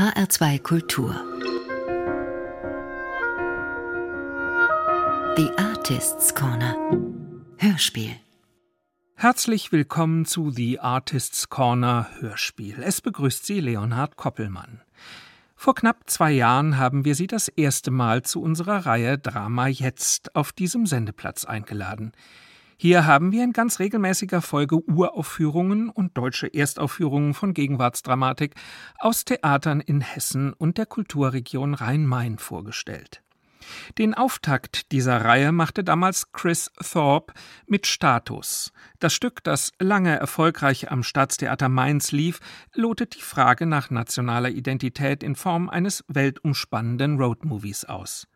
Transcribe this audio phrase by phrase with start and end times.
[0.00, 1.14] HR2 Kultur
[5.36, 6.74] The Artists Corner
[7.58, 8.16] Hörspiel
[9.14, 12.82] Herzlich willkommen zu The Artists Corner Hörspiel.
[12.82, 14.80] Es begrüßt Sie Leonhard Koppelmann.
[15.54, 20.34] Vor knapp zwei Jahren haben wir Sie das erste Mal zu unserer Reihe Drama Jetzt
[20.34, 22.12] auf diesem Sendeplatz eingeladen.
[22.82, 28.54] Hier haben wir in ganz regelmäßiger Folge Uraufführungen und deutsche Erstaufführungen von Gegenwartsdramatik
[28.98, 33.22] aus Theatern in Hessen und der Kulturregion Rhein-Main vorgestellt.
[33.98, 37.34] Den Auftakt dieser Reihe machte damals Chris Thorpe
[37.66, 38.72] mit Status.
[38.98, 42.40] Das Stück, das lange erfolgreich am Staatstheater Mainz lief,
[42.72, 48.26] lotet die Frage nach nationaler Identität in Form eines weltumspannenden Roadmovies aus.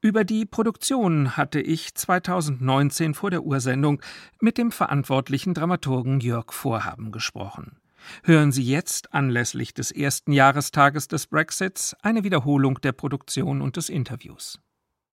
[0.00, 4.02] Über die Produktion hatte ich 2019 vor der Ursendung
[4.40, 7.78] mit dem verantwortlichen Dramaturgen Jörg Vorhaben gesprochen.
[8.22, 13.88] Hören Sie jetzt anlässlich des ersten Jahrestages des Brexits eine Wiederholung der Produktion und des
[13.88, 14.60] Interviews.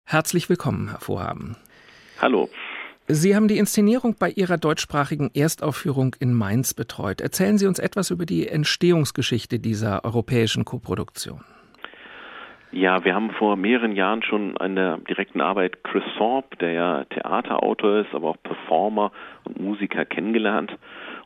[0.04, 1.56] Herzlich willkommen, Herr Vorhaben.
[2.20, 2.50] Hallo.
[3.06, 7.20] Sie haben die Inszenierung bei Ihrer deutschsprachigen Erstaufführung in Mainz betreut.
[7.20, 11.42] Erzählen Sie uns etwas über die Entstehungsgeschichte dieser europäischen Koproduktion.
[12.72, 17.04] Ja, wir haben vor mehreren Jahren schon an der direkten Arbeit Chris Thorpe, der ja
[17.04, 19.10] Theaterautor ist, aber auch Performer
[19.44, 20.76] und Musiker kennengelernt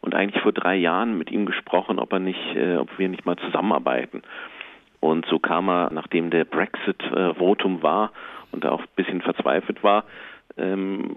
[0.01, 3.27] und eigentlich vor drei Jahren mit ihm gesprochen, ob er nicht, äh, ob wir nicht
[3.27, 4.23] mal zusammenarbeiten.
[5.01, 8.13] Und so kam er, nachdem der Brexit-Votum war
[8.51, 10.05] und er auch ein bisschen verzweifelt war,
[10.57, 11.17] ähm,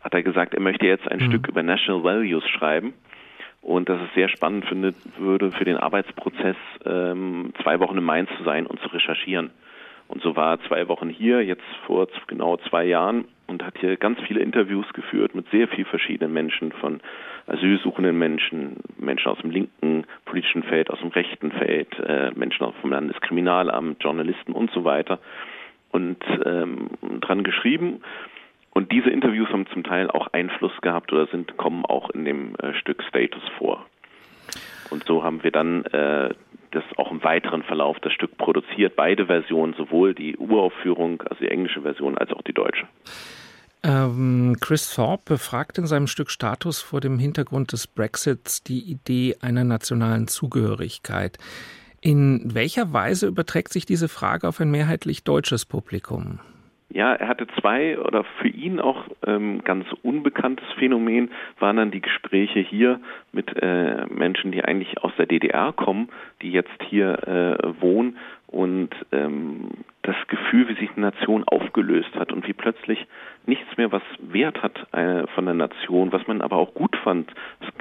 [0.00, 1.24] hat er gesagt, er möchte jetzt ein mhm.
[1.24, 2.94] Stück über National Values schreiben
[3.66, 8.30] und dass es sehr spannend findet würde für den Arbeitsprozess, ähm, zwei Wochen in Mainz
[8.38, 9.50] zu sein und zu recherchieren.
[10.06, 13.96] Und so war er zwei Wochen hier, jetzt vor genau zwei Jahren und hat hier
[13.96, 17.00] ganz viele Interviews geführt mit sehr vielen verschiedenen Menschen, von
[17.48, 22.90] asylsuchenden Menschen, Menschen aus dem linken politischen Feld, aus dem rechten Feld, äh, Menschen vom
[22.90, 25.18] Landeskriminalamt, Journalisten und so weiter
[25.90, 28.00] und ähm, dran geschrieben
[28.76, 32.56] und diese Interviews haben zum Teil auch Einfluss gehabt oder sind, kommen auch in dem
[32.56, 33.86] äh, Stück Status vor.
[34.90, 36.34] Und so haben wir dann äh,
[36.72, 41.48] das auch im weiteren Verlauf das Stück produziert, beide Versionen, sowohl die Uraufführung, also die
[41.48, 42.86] englische Version, als auch die deutsche.
[43.82, 49.36] Ähm, Chris Thorpe befragt in seinem Stück Status vor dem Hintergrund des Brexits die Idee
[49.40, 51.38] einer nationalen Zugehörigkeit.
[52.02, 56.40] In welcher Weise überträgt sich diese Frage auf ein mehrheitlich deutsches Publikum?
[56.88, 62.00] Ja, er hatte zwei oder für ihn auch ähm, ganz unbekanntes Phänomen waren dann die
[62.00, 63.00] Gespräche hier
[63.32, 66.08] mit äh, Menschen, die eigentlich aus der DDR kommen,
[66.42, 68.16] die jetzt hier äh, wohnen
[68.46, 69.70] und ähm,
[70.06, 73.06] das Gefühl, wie sich eine Nation aufgelöst hat und wie plötzlich
[73.44, 77.30] nichts mehr was Wert hat äh, von der Nation, was man aber auch gut fand,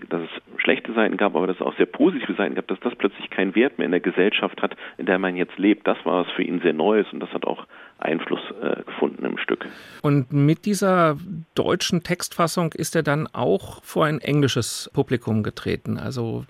[0.09, 2.95] dass es schlechte Seiten gab, aber dass es auch sehr positive Seiten gab, dass das
[2.95, 5.87] plötzlich keinen Wert mehr in der Gesellschaft hat, in der man jetzt lebt.
[5.87, 7.67] Das war es für ihn sehr Neues und das hat auch
[7.99, 9.65] Einfluss äh, gefunden im Stück.
[10.01, 11.17] Und mit dieser
[11.53, 15.97] deutschen Textfassung ist er dann auch vor ein englisches Publikum getreten.
[15.97, 16.45] Also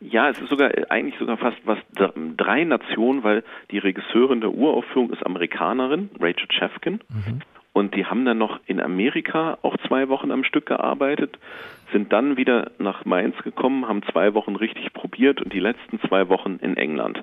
[0.00, 1.78] ja, es ist sogar eigentlich sogar fast was
[2.36, 7.00] drei Nationen, weil die Regisseurin der Uraufführung ist Amerikanerin, Rachel Chefkin.
[7.08, 7.40] Mhm.
[7.72, 11.38] Und die haben dann noch in Amerika auch zwei Wochen am Stück gearbeitet,
[11.92, 16.28] sind dann wieder nach Mainz gekommen, haben zwei Wochen richtig probiert und die letzten zwei
[16.28, 17.22] Wochen in England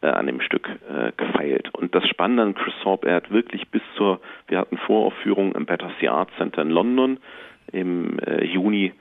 [0.00, 1.70] äh, an dem Stück äh, gefeilt.
[1.74, 5.66] Und das Spannende an Chris Thorpe, er hat wirklich bis zur, wir hatten Voraufführung im
[5.66, 7.18] Battersea Arts Center in London
[7.72, 8.92] im äh, Juni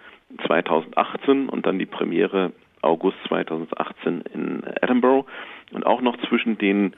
[0.46, 2.52] 2018 und dann die Premiere
[2.82, 5.26] August 2018 in Edinburgh
[5.72, 6.96] und auch noch zwischen den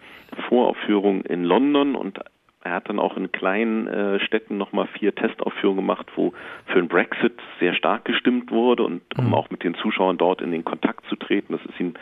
[0.48, 2.20] Voraufführungen in London und
[2.64, 6.34] er hat dann auch in kleinen äh, Städten nochmal vier Testaufführungen gemacht, wo
[6.68, 9.34] für den Brexit sehr stark gestimmt wurde und um mhm.
[9.34, 11.54] auch mit den Zuschauern dort in den Kontakt zu treten.
[11.54, 11.96] Das ist ihm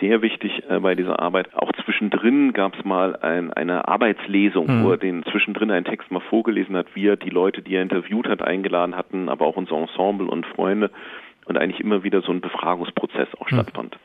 [0.00, 1.54] sehr wichtig äh, bei dieser Arbeit.
[1.54, 4.84] Auch zwischendrin gab es mal ein, eine Arbeitslesung, mhm.
[4.84, 7.82] wo er den zwischendrin einen Text mal vorgelesen hat, wie er die Leute, die er
[7.82, 10.90] interviewt hat, eingeladen hatten, aber auch unser Ensemble und Freunde
[11.50, 13.58] und eigentlich immer wieder so ein Befragungsprozess auch hm.
[13.58, 13.98] stattfand.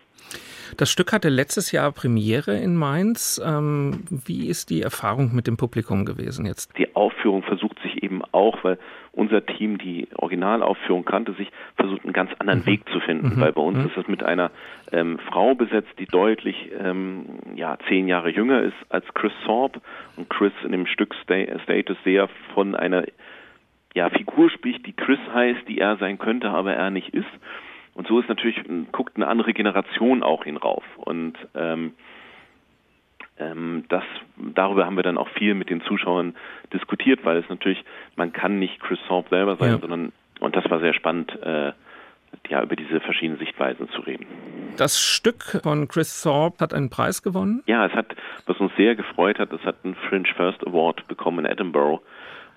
[0.78, 3.40] Das Stück hatte letztes Jahr Premiere in Mainz.
[3.46, 6.76] Ähm, wie ist die Erfahrung mit dem Publikum gewesen jetzt?
[6.80, 8.80] Die Aufführung versucht sich eben auch, weil
[9.12, 12.66] unser Team die Originalaufführung kannte, sich versucht einen ganz anderen mhm.
[12.66, 13.36] Weg zu finden.
[13.36, 13.42] Mhm.
[13.42, 13.86] Weil bei uns mhm.
[13.86, 14.50] ist es mit einer
[14.92, 17.26] ähm, Frau besetzt, die deutlich ähm,
[17.56, 19.82] ja, zehn Jahre jünger ist als Chris Thorpe
[20.18, 23.06] und Chris in dem Stück Status sehr von einer
[23.96, 27.26] ja, Figur spricht, die Chris heißt, die er sein könnte, aber er nicht ist.
[27.96, 28.62] Und so ist natürlich,
[28.92, 30.84] guckt eine andere Generation auch hin rauf.
[30.98, 31.94] Und ähm,
[33.40, 34.04] ähm, das,
[34.36, 36.36] darüber haben wir dann auch viel mit den Zuschauern
[36.74, 37.84] diskutiert, weil es natürlich,
[38.18, 39.78] man kann nicht Chris Thorpe selber sein, ja.
[39.80, 40.12] sondern,
[40.42, 41.72] und das war sehr spannend, äh,
[42.50, 44.26] ja, über diese verschiedenen Sichtweisen zu reden.
[44.76, 47.64] Das Stück von Chris Thorpe hat einen Preis gewonnen?
[47.66, 48.14] Ja, es hat,
[48.46, 52.02] was uns sehr gefreut hat, es hat einen Fringe First Award bekommen in Edinburgh.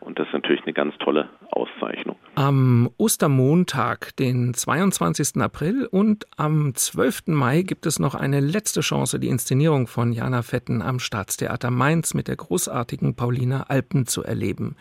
[0.00, 2.16] Und das ist natürlich eine ganz tolle Auszeichnung.
[2.34, 5.42] Am Ostermontag, den 22.
[5.42, 7.28] April und am 12.
[7.28, 12.14] Mai gibt es noch eine letzte Chance, die Inszenierung von Jana Fetten am Staatstheater Mainz
[12.14, 14.76] mit der großartigen Paulina Alpen zu erleben.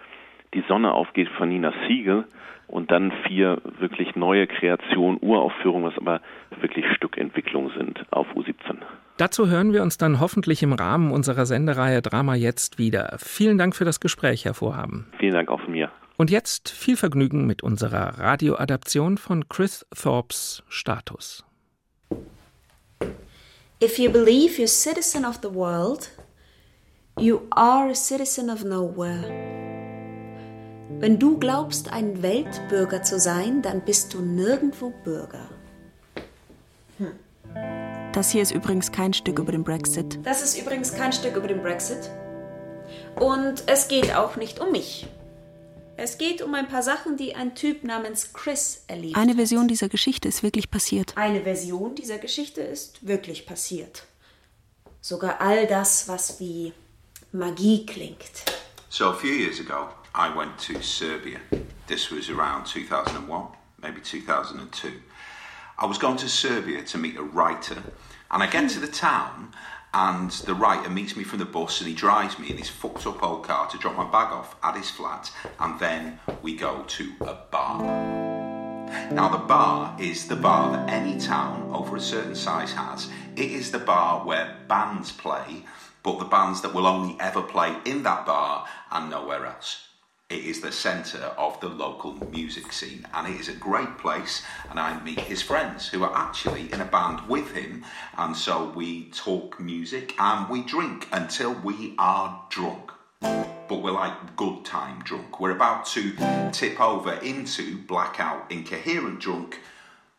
[0.54, 2.26] die Sonne aufgeht von Nina Siegel
[2.68, 6.20] und dann vier wirklich neue Kreationen, Uraufführungen, was aber
[6.60, 8.82] wirklich Stückentwicklung sind auf U17.
[9.18, 13.16] Dazu hören wir uns dann hoffentlich im Rahmen unserer Sendereihe Drama jetzt wieder.
[13.20, 15.08] Vielen Dank für das Gespräch, Herr Vorhaben.
[15.20, 15.92] Vielen Dank auch von mir.
[16.18, 21.44] Und jetzt viel Vergnügen mit unserer Radioadaption von Chris Thorpes Status.
[23.84, 26.10] If you believe you're citizen of the world,
[27.20, 29.24] you are a citizen of nowhere.
[31.00, 35.50] Wenn du glaubst, ein Weltbürger zu sein, dann bist du nirgendwo Bürger.
[36.98, 37.93] Hm.
[38.14, 40.20] Das hier ist übrigens kein Stück über den Brexit.
[40.24, 42.12] Das ist übrigens kein Stück über den Brexit.
[43.16, 45.08] Und es geht auch nicht um mich.
[45.98, 49.90] Es geht um ein paar Sachen, die ein Typ namens Chris erlebt Eine Version dieser
[49.90, 51.14] Geschichte ist wirklich passiert.
[51.18, 54.04] Eine Version dieser Geschichte ist wirklich passiert.
[55.02, 56.72] Sogar all das, was wie
[57.32, 58.46] Magie klingt.
[58.90, 61.40] So a few years ago, I went to Serbia.
[61.88, 63.50] This was around 2001,
[63.82, 64.90] maybe 2002.
[65.80, 67.82] I was going to Serbia to meet a writer,
[68.34, 69.54] and I get to the town,
[69.94, 73.06] and the writer meets me from the bus and he drives me in his fucked
[73.06, 76.84] up old car to drop my bag off at his flat, and then we go
[76.88, 77.80] to a bar.
[79.12, 83.08] Now, the bar is the bar that any town over a certain size has.
[83.36, 85.66] It is the bar where bands play,
[86.02, 89.88] but the bands that will only ever play in that bar and nowhere else.
[90.30, 94.42] It is the centre of the local music scene, and it is a great place.
[94.70, 97.86] And I meet his friends who are actually in a band with him,
[98.18, 102.92] and so we talk music and we drink until we are drunk.
[103.22, 105.40] But we're like good time drunk.
[105.40, 106.14] We're about to
[106.52, 109.60] tip over into blackout, incoherent drunk,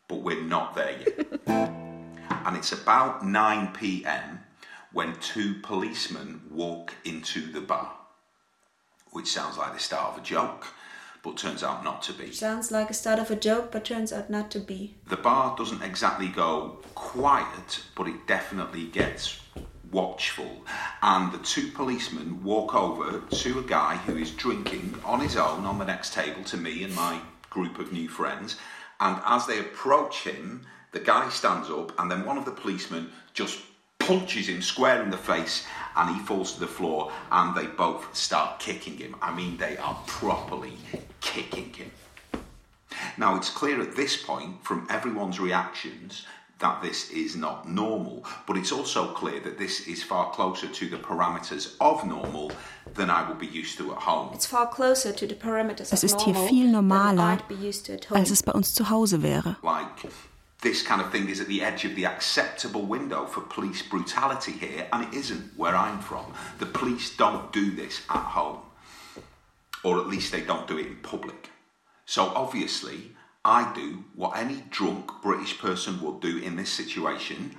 [0.07, 1.41] but we're not there yet.
[1.47, 4.39] and it's about 9 pm
[4.93, 7.94] when two policemen walk into the bar
[9.15, 10.67] which sounds like the start of a joke,
[11.23, 12.33] but turns out not to be.
[12.33, 14.95] Sounds like a start of a joke, but turns out not to be.
[15.07, 19.39] The bar doesn't exactly go quiet, but it definitely gets
[19.89, 20.65] watchful.
[21.01, 25.65] And the two policemen walk over to a guy who is drinking on his own
[25.65, 28.57] on the next table to me and my group of new friends.
[28.99, 33.11] And as they approach him, the guy stands up, and then one of the policemen
[33.33, 33.61] just
[33.97, 38.15] punches him square in the face and he falls to the floor and they both
[38.15, 39.15] start kicking him.
[39.21, 40.77] I mean, they are properly
[41.21, 41.91] kicking him.
[43.17, 46.25] Now, it's clear at this point from everyone's reactions
[46.59, 50.89] that this is not normal, but it's also clear that this is far closer to
[50.89, 52.51] the parameters of normal
[52.93, 54.29] than I would be used to at home.
[54.33, 57.47] It's far closer to the parameters es of ist hier normal viel than normaler, I'd
[57.49, 58.19] be used to at home.
[58.19, 59.57] als es bei uns zu Hause wäre.
[59.63, 60.09] Like,
[60.65, 64.51] this kind of thing is at the edge of the acceptable window for police brutality
[64.51, 66.33] here, and it isn't where I'm from.
[66.57, 68.61] The police don't do this at home,
[69.83, 71.51] or at least they don't do it in public.
[72.07, 73.11] So obviously,
[73.45, 77.55] I do what any drunk British person would do in this situation.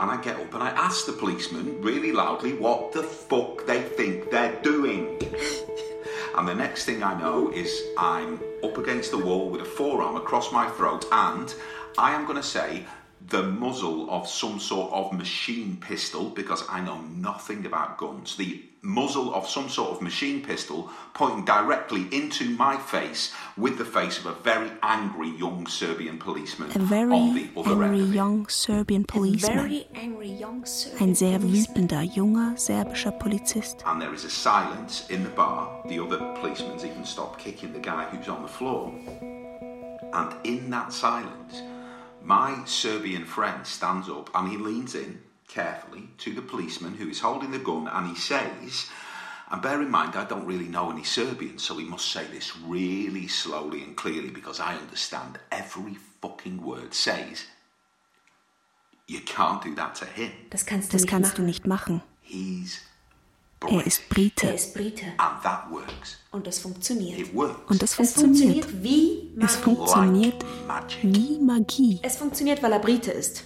[0.00, 3.82] And I get up and I ask the policeman really loudly what the fuck they
[3.82, 5.16] think they're doing.
[6.36, 10.16] and the next thing I know is I'm up against the wall with a forearm
[10.16, 11.54] across my throat and
[11.98, 12.86] I am going to say
[13.28, 18.36] the muzzle of some sort of machine pistol because I know nothing about guns.
[18.36, 23.84] The muzzle of some sort of machine pistol pointing directly into my face with the
[23.84, 28.02] face of a very angry young Serbian policeman A very on the other angry end
[28.02, 28.14] of it.
[28.14, 29.56] young Serbian A policeman.
[29.56, 33.82] very angry young Serbian Ein sehr wütender, junger serbischer Polizist.
[33.86, 35.68] And there is a silence in the bar.
[35.86, 38.92] The other policemen's even stopped kicking the guy who's on the floor.
[40.12, 41.62] And in that silence,
[42.24, 47.20] my Serbian friend stands up and he leans in carefully to the policeman who is
[47.20, 48.86] holding the gun and he says,
[49.50, 52.56] and bear in mind, I don't really know any Serbian, so he must say this
[52.56, 56.94] really slowly and clearly because I understand every fucking word.
[56.94, 57.44] Says,
[59.06, 60.32] You can't do that to him.
[60.50, 61.36] Das kannst du Das nicht kannst machen.
[61.36, 62.02] du nicht machen.
[62.22, 62.80] He's
[63.68, 64.46] Er ist Brite.
[64.48, 65.04] Er ist Brite.
[65.18, 66.18] And that works.
[66.30, 67.18] Und das funktioniert.
[67.20, 67.70] It works.
[67.70, 68.64] Und das Es funktioniert.
[68.64, 69.62] funktioniert wie Es Magie.
[69.62, 70.98] funktioniert like magic.
[71.02, 72.00] wie Magie.
[72.02, 73.44] Es funktioniert, weil er Brite ist.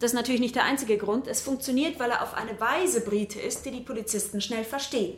[0.00, 1.26] Das ist natürlich nicht der einzige Grund.
[1.28, 5.16] Es funktioniert, weil er auf eine Weise Brite ist, die die Polizisten schnell verstehen.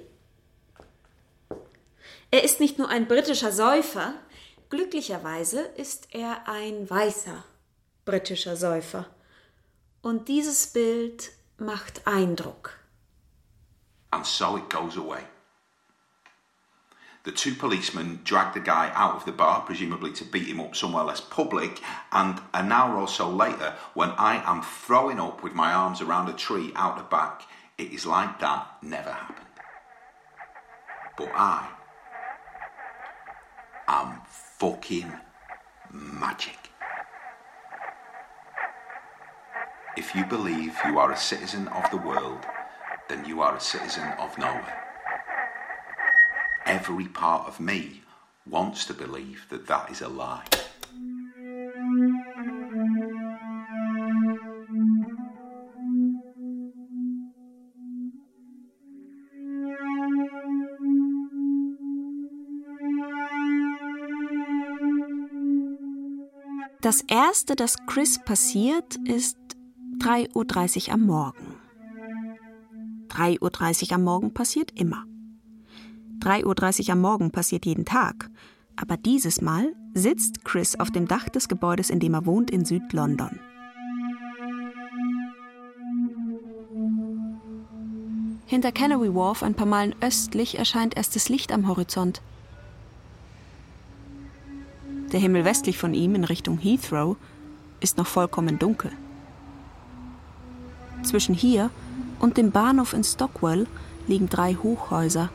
[2.30, 4.14] Er ist nicht nur ein britischer Säufer,
[4.68, 7.44] glücklicherweise ist er ein weißer
[8.04, 9.06] britischer Säufer.
[10.02, 12.74] Und dieses Bild macht Eindruck.
[14.12, 15.24] And so it goes away.
[17.26, 20.76] The two policemen drag the guy out of the bar, presumably to beat him up
[20.76, 21.80] somewhere less public,
[22.12, 26.28] and an hour or so later, when I am throwing up with my arms around
[26.28, 27.42] a tree out the back,
[27.78, 29.46] it is like that never happened.
[31.16, 31.68] But I
[33.88, 35.12] am fucking
[35.92, 36.70] magic.
[39.96, 42.46] If you believe you are a citizen of the world,
[43.08, 44.82] then you are a citizen of nowhere.
[46.64, 48.02] Every part of me
[48.48, 50.44] wants to believe that that is a lie.
[66.82, 69.36] Das erste, das Chris passiert, ist
[69.98, 71.45] 3.30 Uhr am Morgen.
[73.16, 75.04] 3.30 Uhr am Morgen passiert immer.
[76.20, 78.28] 3.30 Uhr am Morgen passiert jeden Tag.
[78.76, 82.66] Aber dieses Mal sitzt Chris auf dem Dach des Gebäudes, in dem er wohnt, in
[82.66, 83.40] Südlondon.
[88.44, 92.20] Hinter Canary Wharf, ein paar Meilen östlich, erscheint erstes Licht am Horizont.
[95.12, 97.16] Der Himmel westlich von ihm in Richtung Heathrow
[97.80, 98.92] ist noch vollkommen dunkel.
[101.02, 101.70] Zwischen hier
[102.18, 103.66] und dem Bahnhof in Stockwell
[104.06, 105.30] liegen drei Hochhäuser.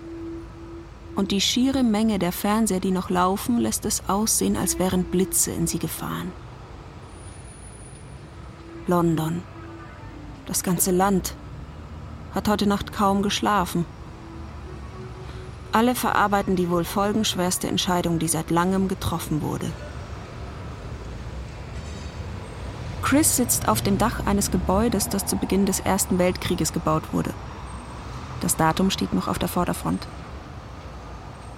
[1.16, 5.52] Und die schiere Menge der Fernseher, die noch laufen, lässt es aussehen, als wären Blitze
[5.52, 6.32] in sie gefahren.
[8.88, 9.44] London,
[10.48, 11.36] das ganze Land,
[12.34, 13.86] hat heute Nacht kaum geschlafen.
[15.74, 19.72] Alle verarbeiten die wohl folgenschwerste Entscheidung, die seit langem getroffen wurde.
[23.12, 27.34] Chris sitzt auf dem Dach eines Gebäudes, das zu Beginn des Ersten Weltkrieges gebaut wurde.
[28.40, 30.08] Das Datum steht noch auf der Vorderfront.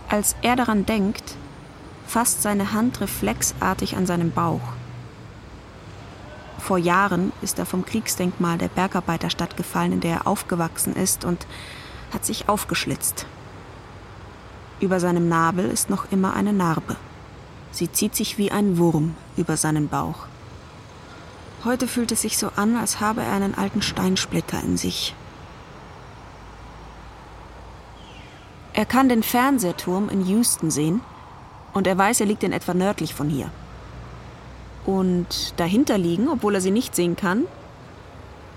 [0.09, 1.35] Als er daran denkt,
[2.07, 4.63] fasst seine Hand reflexartig an seinem Bauch.
[6.57, 11.45] Vor Jahren ist er vom Kriegsdenkmal der Bergarbeiterstadt gefallen, in der er aufgewachsen ist, und
[12.11, 13.27] hat sich aufgeschlitzt.
[14.79, 16.95] Über seinem Nabel ist noch immer eine Narbe.
[17.69, 20.25] Sie zieht sich wie ein Wurm über seinen Bauch.
[21.65, 25.15] Heute fühlt es sich so an, als habe er einen alten Steinsplitter in sich.
[28.73, 30.99] Er kann den Fernsehturm in Houston sehen
[31.73, 33.49] und er weiß, er liegt in etwa nördlich von hier.
[34.85, 37.45] Und dahinter liegen, obwohl er sie nicht sehen kann,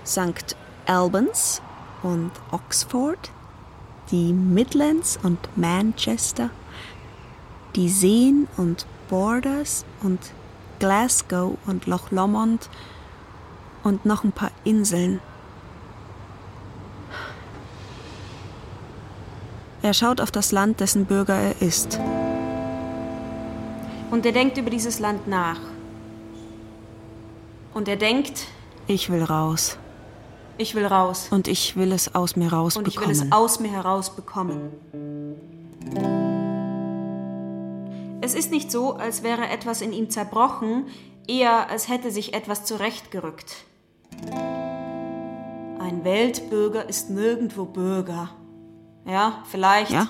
[0.05, 0.57] St.
[0.85, 1.61] Albans
[2.03, 3.31] und Oxford,
[4.11, 6.49] die Midlands und Manchester,
[7.75, 10.19] die Seen und Borders und
[10.79, 12.69] Glasgow und Loch Lomond
[13.87, 15.19] und noch ein paar Inseln.
[19.81, 21.99] Er schaut auf das Land, dessen Bürger er ist.
[24.11, 25.59] Und er denkt über dieses Land nach.
[27.73, 28.47] Und er denkt,
[28.87, 29.77] ich will raus.
[30.57, 31.27] Ich will raus.
[31.29, 33.33] Und ich will es aus mir Und ich will es rausbekommen.
[33.33, 34.71] aus mir heraus bekommen.
[38.19, 40.87] Es ist nicht so, als wäre etwas in ihm zerbrochen,
[41.27, 43.66] eher als hätte sich etwas zurechtgerückt.
[45.79, 48.29] Ein Weltbürger ist nirgendwo Bürger.
[49.05, 49.91] Ja, vielleicht.
[49.91, 50.09] Ja,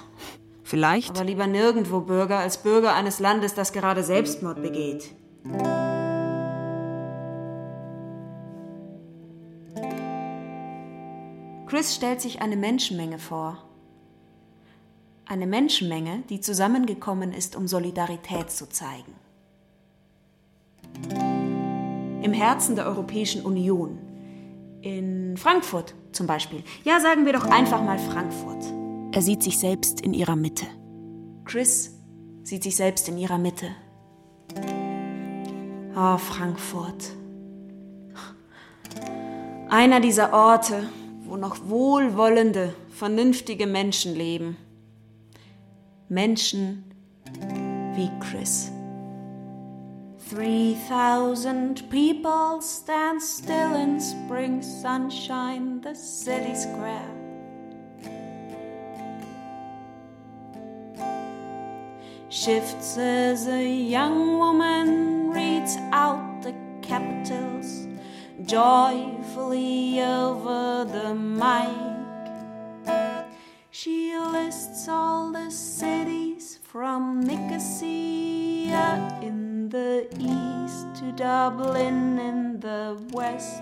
[0.64, 1.12] vielleicht.
[1.12, 5.14] Aber lieber nirgendwo Bürger als Bürger eines Landes, das gerade Selbstmord begeht.
[11.68, 13.64] Chris stellt sich eine Menschenmenge vor.
[15.26, 19.14] Eine Menschenmenge, die zusammengekommen ist, um Solidarität zu zeigen.
[22.22, 24.00] Im Herzen der Europäischen Union.
[24.82, 26.64] In Frankfurt zum Beispiel.
[26.84, 28.66] Ja, sagen wir doch einfach mal Frankfurt.
[29.12, 30.66] Er sieht sich selbst in ihrer Mitte.
[31.46, 31.94] Chris
[32.44, 33.68] sieht sich selbst in ihrer Mitte.
[35.96, 37.12] Oh, Frankfurt.
[39.70, 40.84] Einer dieser Orte,
[41.26, 44.58] wo noch wohlwollende, vernünftige Menschen leben.
[46.10, 46.84] Menschen
[47.96, 48.72] wie Chris.
[50.30, 57.10] 3000 people stand still in spring sunshine, the city square.
[62.28, 67.88] Shifts as a young woman reads out the capitals
[68.44, 71.88] joyfully over the mic.
[73.72, 83.62] She lists all the cities from Nicosia in the east to Dublin in the west.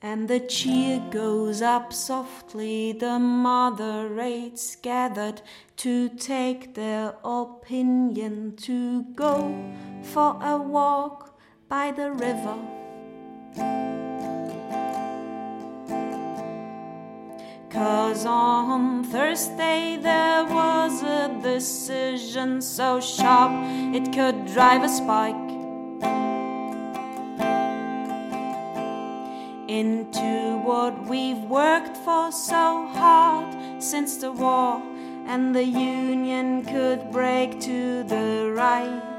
[0.00, 5.42] And the cheer goes up softly, the moderates gathered
[5.78, 11.36] to take their opinion to go for a walk
[11.68, 13.87] by the river.
[17.70, 23.52] Cause on Thursday there was a decision so sharp
[23.94, 25.48] it could drive a spike
[29.68, 34.82] into what we've worked for so hard since the war,
[35.26, 39.17] and the union could break to the right.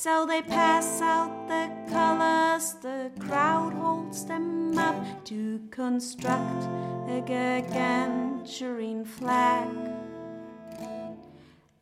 [0.00, 6.62] So they pass out the colors, the crowd holds them up to construct
[7.08, 9.66] a gargantuan flag.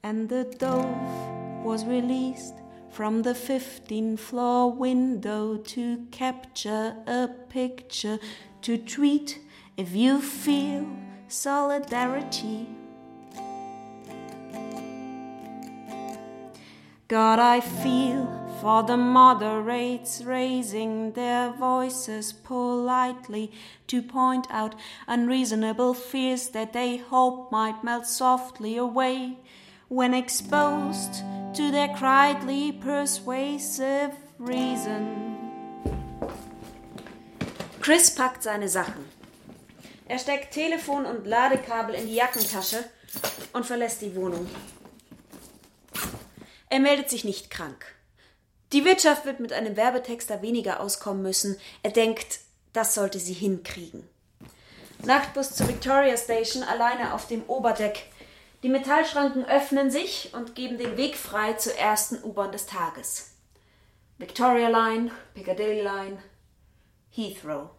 [0.02, 2.54] And the dove was released
[2.88, 8.18] from the 15th floor window to capture a picture,
[8.62, 9.40] to tweet
[9.76, 10.86] if you feel
[11.28, 12.66] solidarity.
[17.08, 18.26] God, I feel
[18.60, 23.52] for the moderates raising their voices politely
[23.86, 24.74] to point out
[25.06, 29.38] unreasonable fears that they hope might melt softly away
[29.86, 31.22] when exposed
[31.54, 35.36] to their quietly persuasive reason.
[37.80, 39.04] Chris packt seine Sachen.
[40.08, 42.84] Er steckt Telefon und Ladekabel in die Jackentasche
[43.52, 44.48] und verlässt die Wohnung.
[46.68, 47.84] Er meldet sich nicht krank.
[48.72, 51.56] Die Wirtschaft wird mit einem Werbetexter weniger auskommen müssen.
[51.82, 52.40] Er denkt,
[52.72, 54.08] das sollte sie hinkriegen.
[55.04, 58.10] Nachtbus zur Victoria Station alleine auf dem Oberdeck.
[58.62, 63.30] Die Metallschranken öffnen sich und geben den Weg frei zur ersten U-Bahn des Tages.
[64.18, 66.18] Victoria Line, Piccadilly Line,
[67.10, 67.70] Heathrow.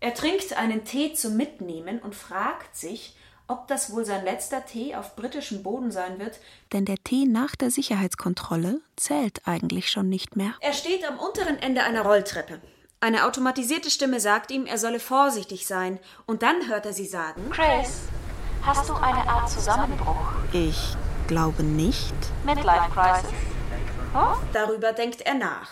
[0.00, 3.16] Er trinkt einen Tee zum Mitnehmen und fragt sich,
[3.48, 6.38] ob das wohl sein letzter Tee auf britischem Boden sein wird,
[6.72, 10.54] Denn der Tee nach der Sicherheitskontrolle zählt eigentlich schon nicht mehr.
[10.60, 12.60] Er steht am unteren Ende einer Rolltreppe.
[13.00, 15.98] Eine automatisierte Stimme sagt ihm, er solle vorsichtig sein.
[16.26, 18.00] Und dann hört er sie sagen: Chris,
[18.62, 20.32] hast du eine Art Zusammenbruch?
[20.52, 20.96] Ich
[21.28, 22.14] glaube nicht.
[22.44, 23.30] Midlife Crisis?
[24.52, 25.68] Darüber denkt er nach.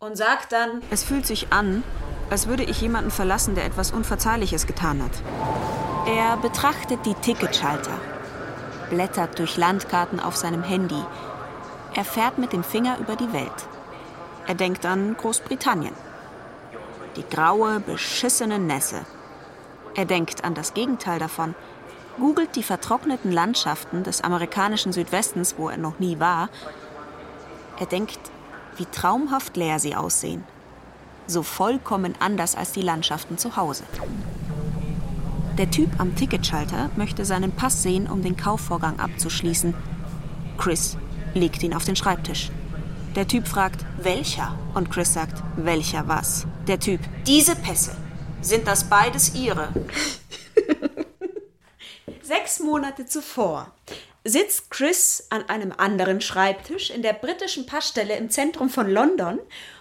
[0.00, 1.84] Und sagt dann: Es fühlt sich an,
[2.30, 5.10] als würde ich jemanden verlassen, der etwas Unverzeihliches getan hat.
[6.06, 7.92] Er betrachtet die Ticketschalter,
[8.88, 11.02] blättert durch Landkarten auf seinem Handy.
[11.94, 13.68] Er fährt mit dem Finger über die Welt.
[14.46, 15.94] Er denkt an Großbritannien.
[17.16, 19.04] Die graue, beschissene Nässe.
[19.94, 21.54] Er denkt an das Gegenteil davon.
[22.16, 26.48] Googelt die vertrockneten Landschaften des amerikanischen Südwestens, wo er noch nie war.
[27.78, 28.18] Er denkt,
[28.80, 30.42] wie traumhaft leer sie aussehen.
[31.26, 33.84] So vollkommen anders als die Landschaften zu Hause.
[35.58, 39.74] Der Typ am Ticketschalter möchte seinen Pass sehen, um den Kaufvorgang abzuschließen.
[40.56, 40.96] Chris
[41.34, 42.50] legt ihn auf den Schreibtisch.
[43.14, 44.58] Der Typ fragt, welcher?
[44.72, 46.46] Und Chris sagt, welcher was?
[46.66, 47.94] Der Typ, diese Pässe.
[48.40, 49.68] Sind das beides ihre?
[52.22, 53.66] Sechs Monate zuvor
[54.24, 59.38] sitzt Chris an einem anderen Schreibtisch in der britischen Passstelle im Zentrum von London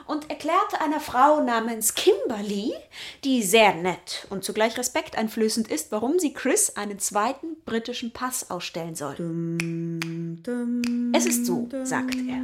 [0.10, 2.74] und erklärte einer Frau namens Kimberly,
[3.24, 8.96] die sehr nett und zugleich respekteinflößend ist, warum sie Chris einen zweiten britischen Pass ausstellen
[8.96, 9.16] soll.
[11.14, 12.44] Es ist so, sagt er.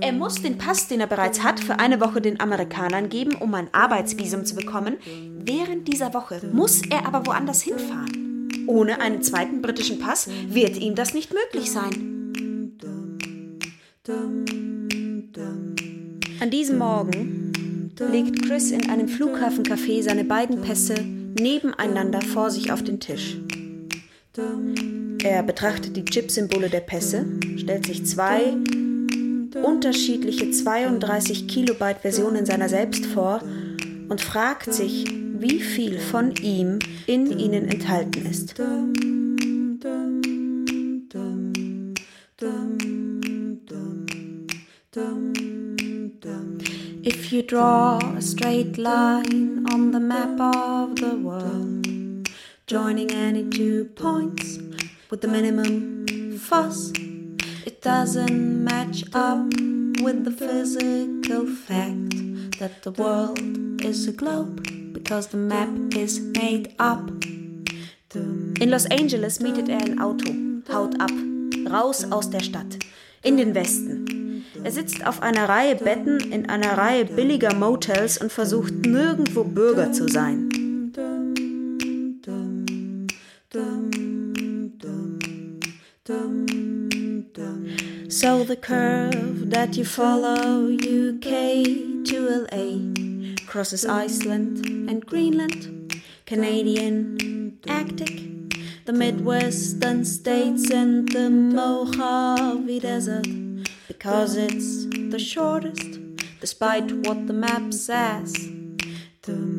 [0.00, 3.52] Er muss den Pass, den er bereits hat, für eine Woche den Amerikanern geben, um
[3.54, 4.98] ein Arbeitsvisum zu bekommen.
[5.38, 8.21] Während dieser Woche muss er aber woanders hinfahren.
[8.66, 12.72] Ohne einen zweiten britischen Pass wird ihm das nicht möglich sein.
[16.40, 17.52] An diesem Morgen
[18.10, 20.94] legt Chris in einem Flughafencafé seine beiden Pässe
[21.38, 23.36] nebeneinander vor sich auf den Tisch.
[25.22, 28.54] Er betrachtet die Chipsymbole der Pässe, stellt sich zwei
[29.62, 33.42] unterschiedliche 32 Kilobyte Versionen seiner selbst vor
[34.08, 35.04] und fragt sich,
[35.42, 38.54] wie viel von ihm in ihnen enthalten ist.
[47.04, 52.28] If you draw a straight line on the map of the world,
[52.68, 54.60] joining any two points
[55.10, 56.92] with the minimum fuss,
[57.66, 59.52] it doesn't match up
[60.00, 66.74] with the physical fact that the world is a globe because the map is made
[66.78, 67.10] up.
[68.14, 70.32] In Los Angeles mietet er ein Auto,
[70.72, 71.10] haut ab,
[71.70, 72.78] raus aus der Stadt,
[73.22, 74.44] in den Westen.
[74.62, 79.92] Er sitzt auf einer Reihe Betten in einer Reihe billiger Motels und versucht nirgendwo Bürger
[79.92, 80.48] zu sein.
[88.08, 93.11] So the curve that you follow UK to LA
[93.52, 98.22] crosses Iceland and Greenland, Canadian, Arctic,
[98.86, 103.26] the Midwestern states and the Mojave Desert
[103.88, 106.00] because it's the shortest,
[106.40, 108.32] despite what the map says.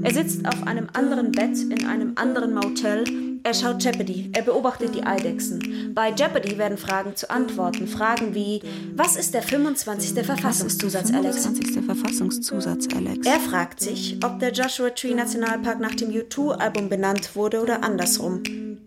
[0.03, 3.32] Er sitzt auf einem anderen Bett in einem anderen Motel.
[3.45, 4.29] Er schaut Jeopardy.
[4.33, 5.91] Er beobachtet die Eidechsen.
[5.93, 7.87] Bei Jeopardy werden Fragen zu Antworten.
[7.87, 8.61] Fragen wie:
[8.95, 10.25] Was ist der 25.
[10.25, 11.45] Verfassungszusatz, Alex?
[11.45, 11.85] 25.
[11.85, 13.27] Verfassungszusatz, Alex.
[13.27, 18.43] Er fragt sich, ob der Joshua Tree Nationalpark nach dem U2-Album benannt wurde oder andersrum.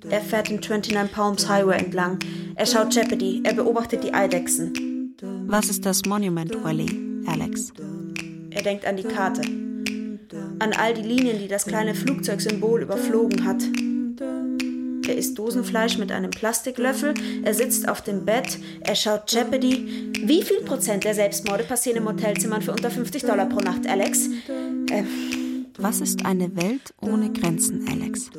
[0.08, 2.18] Er fährt den 29 Palms Highway entlang.
[2.54, 3.42] Er schaut Jeopardy.
[3.44, 5.14] Er beobachtet die Eidechsen.
[5.48, 6.88] Was ist das Monument Valley,
[7.26, 7.74] Alex?
[8.50, 9.42] Er denkt an die Karte.
[10.60, 13.62] An all die Linien, die das kleine Flugzeugsymbol überflogen hat.
[14.20, 20.12] Er isst Dosenfleisch mit einem Plastiklöffel, er sitzt auf dem Bett, er schaut Jeopardy.
[20.24, 24.28] Wie viel Prozent der Selbstmorde passieren im Hotelzimmern für unter 50 Dollar pro Nacht, Alex?
[24.90, 25.04] Äh,
[25.78, 28.30] Was ist eine Welt ohne Grenzen, Alex?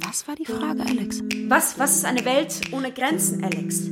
[0.00, 1.22] Was war die Frage, Alex?
[1.48, 3.90] was, was ist eine Welt ohne Grenzen, Alex?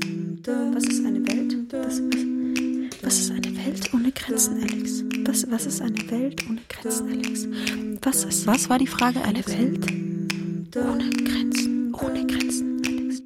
[0.72, 1.56] Was ist eine Welt?
[1.72, 5.04] Was, was, was ist eine Welt ohne Grenzen, Alex?
[5.24, 7.48] Was, was ist eine Welt ohne Grenzen, Alex?
[8.02, 9.52] Was ist Was war die Frage, Alex?
[9.52, 10.11] Welt
[10.76, 13.22] ohne Grenzen, ohne Grenzen, Alex?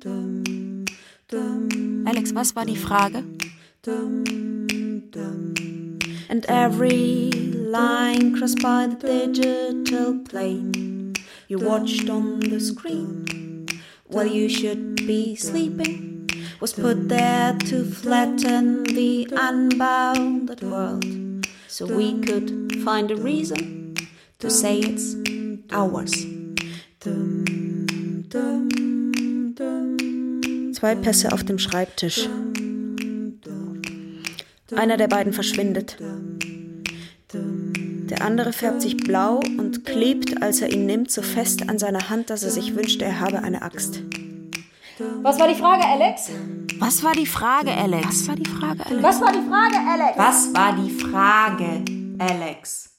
[2.05, 3.23] Alex, was war die Frage?
[6.29, 11.15] And every line crossed by the digital plane
[11.49, 13.67] you watched on the screen
[14.07, 16.29] while you should be sleeping
[16.61, 21.05] was put there to flatten the unbounded world
[21.69, 23.95] so we could find a reason
[24.39, 25.15] to say it's
[25.71, 26.27] ours.
[30.75, 32.29] Zwei Pässe auf dem Schreibtisch.
[34.75, 35.97] Einer der beiden verschwindet.
[37.33, 42.09] Der andere färbt sich blau und klebt, als er ihn nimmt, so fest an seiner
[42.09, 44.03] Hand, dass er sich wünscht, er habe eine Axt.
[45.23, 46.31] Was war die Frage, Alex?
[46.79, 48.07] Was war die Frage, Alex?
[48.07, 49.03] Was war die Frage, Alex?
[49.03, 50.19] Was war die Frage, Alex?
[50.19, 51.85] Was war die Frage,
[52.19, 52.91] Alex?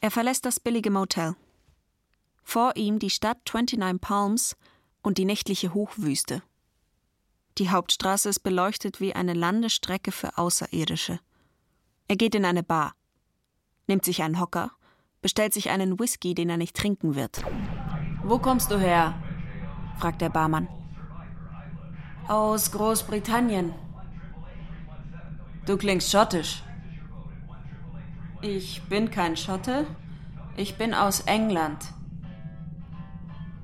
[0.00, 1.34] Er verlässt das billige Motel.
[2.50, 4.56] Vor ihm die Stadt 29 Palms
[5.02, 6.42] und die nächtliche Hochwüste.
[7.58, 11.20] Die Hauptstraße ist beleuchtet wie eine Landestrecke für Außerirdische.
[12.08, 12.94] Er geht in eine Bar,
[13.86, 14.70] nimmt sich einen Hocker,
[15.20, 17.44] bestellt sich einen Whisky, den er nicht trinken wird.
[18.22, 19.22] Wo kommst du her?
[19.98, 20.68] fragt der Barmann.
[22.28, 23.74] Aus Großbritannien.
[25.66, 26.62] Du klingst schottisch.
[28.40, 29.86] Ich bin kein Schotte.
[30.56, 31.92] Ich bin aus England.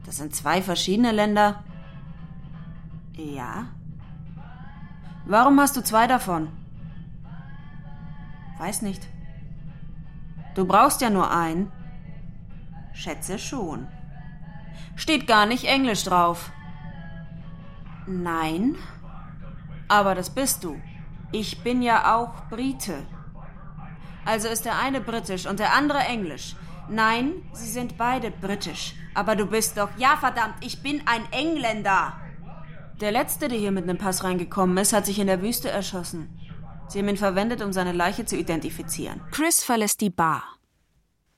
[0.04, 1.64] Das sind zwei verschiedene Länder.
[3.14, 3.66] Ja.
[5.26, 6.48] Warum hast du zwei davon?
[8.58, 9.08] Weiß nicht.
[10.54, 11.72] Du brauchst ja nur einen.
[12.92, 13.88] Schätze schon.
[14.94, 16.52] Steht gar nicht Englisch drauf.
[18.06, 18.76] Nein.
[19.88, 20.80] Aber das bist du.
[21.32, 23.02] Ich bin ja auch Brite.
[24.24, 26.56] Also ist der eine britisch und der andere englisch.
[26.88, 28.94] Nein, sie sind beide britisch.
[29.14, 29.90] Aber du bist doch.
[29.96, 32.20] Ja, verdammt, ich bin ein Engländer.
[33.00, 36.28] Der letzte, der hier mit einem Pass reingekommen ist, hat sich in der Wüste erschossen.
[36.88, 39.20] Sie haben ihn verwendet, um seine Leiche zu identifizieren.
[39.30, 40.44] Chris verlässt die Bar.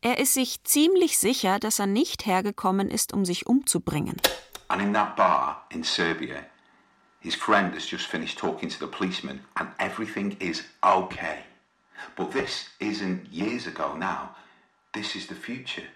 [0.02, 4.16] Er ist sich ziemlich sicher, dass er nicht hergekommen ist, um sich umzubringen.
[4.68, 6.44] And in that bar in Serbia,
[7.20, 11.38] his friend has just finished talking to the policeman, and everything is okay.
[12.16, 14.30] But this isn't years ago now.
[14.96, 15.88] This is the future.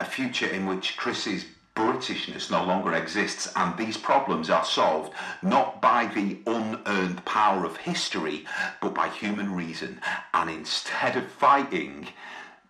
[0.00, 1.46] A future in which Chris's
[1.76, 7.76] Britishness no longer exists, and these problems are solved not by the unearned power of
[7.76, 8.46] history,
[8.82, 10.00] but by human reason.
[10.34, 12.08] And instead of fighting,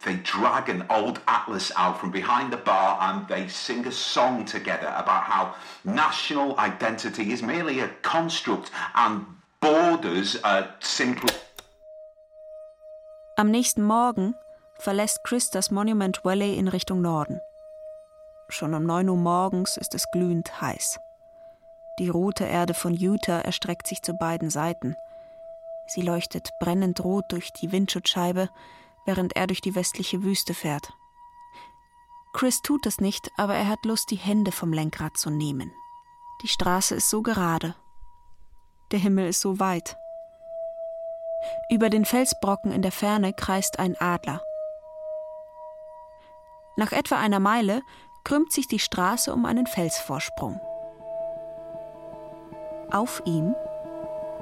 [0.04, 4.44] they drag an old atlas out from behind the bar and they sing a song
[4.44, 9.24] together about how national identity is merely a construct and
[9.62, 11.34] borders are simply.
[13.38, 14.34] Am nächsten Morgen
[14.80, 17.40] verlässt Chris das Monument Valley in Richtung Norden.
[18.48, 20.98] Schon um 9 Uhr morgens ist es glühend heiß.
[21.98, 24.96] Die rote Erde von Utah erstreckt sich zu beiden Seiten.
[25.86, 28.48] Sie leuchtet brennend rot durch die Windschutzscheibe,
[29.04, 30.92] während er durch die westliche Wüste fährt.
[32.32, 35.72] Chris tut es nicht, aber er hat Lust, die Hände vom Lenkrad zu nehmen.
[36.42, 37.74] Die Straße ist so gerade.
[38.92, 39.96] Der Himmel ist so weit.
[41.68, 44.40] Über den Felsbrocken in der Ferne kreist ein Adler.
[46.76, 47.82] Nach etwa einer Meile
[48.24, 50.60] krümmt sich die Straße um einen Felsvorsprung.
[52.90, 53.54] Auf ihm,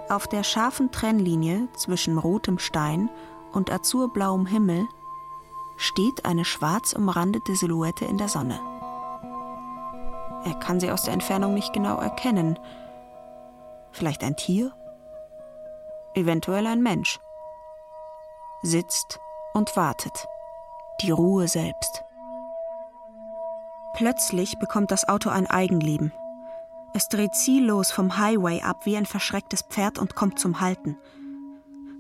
[0.09, 3.11] auf der scharfen Trennlinie zwischen rotem Stein
[3.53, 4.87] und azurblauem Himmel,
[5.77, 8.59] steht eine schwarz umrandete Silhouette in der Sonne.
[10.45, 12.59] Er kann sie aus der Entfernung nicht genau erkennen.
[13.93, 14.73] Vielleicht ein Tier?
[16.15, 17.21] Eventuell ein Mensch.
[18.63, 19.21] Sitzt
[19.55, 20.27] und wartet.
[21.03, 22.05] Die Ruhe selbst.
[23.99, 26.13] Plötzlich bekommt das Auto ein Eigenleben.
[26.95, 30.97] Es dreht ziellos vom Highway ab wie ein verschrecktes Pferd und kommt zum Halten.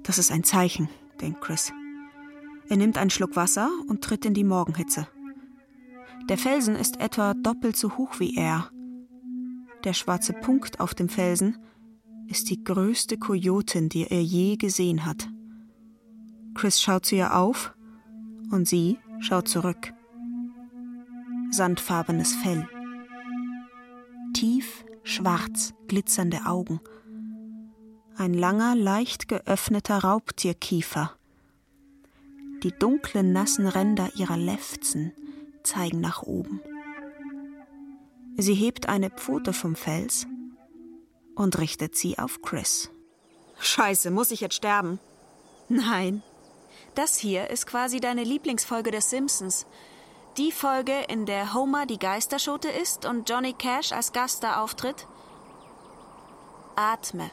[0.04, 0.88] Das ist ein Zeichen,
[1.20, 1.72] denkt Chris.
[2.68, 5.08] Er nimmt einen Schluck Wasser und tritt in die Morgenhitze.
[6.28, 8.70] Der Felsen ist etwa doppelt so hoch wie er.
[9.82, 11.58] Der schwarze Punkt auf dem Felsen
[12.28, 15.28] ist die größte Kojotin, die er je gesehen hat.
[16.54, 17.74] Chris schaut zu ihr auf
[18.52, 19.92] und sie schaut zurück
[21.50, 22.68] sandfarbenes Fell.
[24.34, 26.80] Tief schwarz glitzernde Augen.
[28.16, 31.12] Ein langer, leicht geöffneter Raubtierkiefer.
[32.62, 35.12] Die dunklen, nassen Ränder ihrer Lefzen
[35.62, 36.60] zeigen nach oben.
[38.36, 40.26] Sie hebt eine Pfote vom Fels
[41.34, 42.90] und richtet sie auf Chris.
[43.60, 44.98] Scheiße, muss ich jetzt sterben?
[45.68, 46.22] Nein.
[46.94, 49.66] Das hier ist quasi deine Lieblingsfolge der Simpsons.
[50.38, 55.08] Die Folge, in der Homer die Geisterschote ist und Johnny Cash als Gast da auftritt?
[56.76, 57.28] Atme.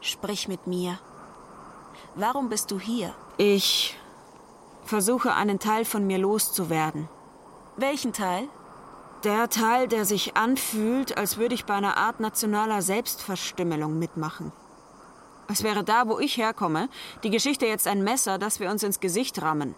[0.00, 0.98] Sprich mit mir.
[2.16, 3.14] Warum bist du hier?
[3.36, 3.96] Ich
[4.84, 7.08] versuche einen Teil von mir loszuwerden.
[7.76, 8.48] Welchen Teil?
[9.22, 14.50] Der Teil, der sich anfühlt, als würde ich bei einer Art nationaler Selbstverstümmelung mitmachen.
[15.46, 16.88] Es wäre da, wo ich herkomme,
[17.22, 19.76] die Geschichte jetzt ein Messer, das wir uns ins Gesicht rammen.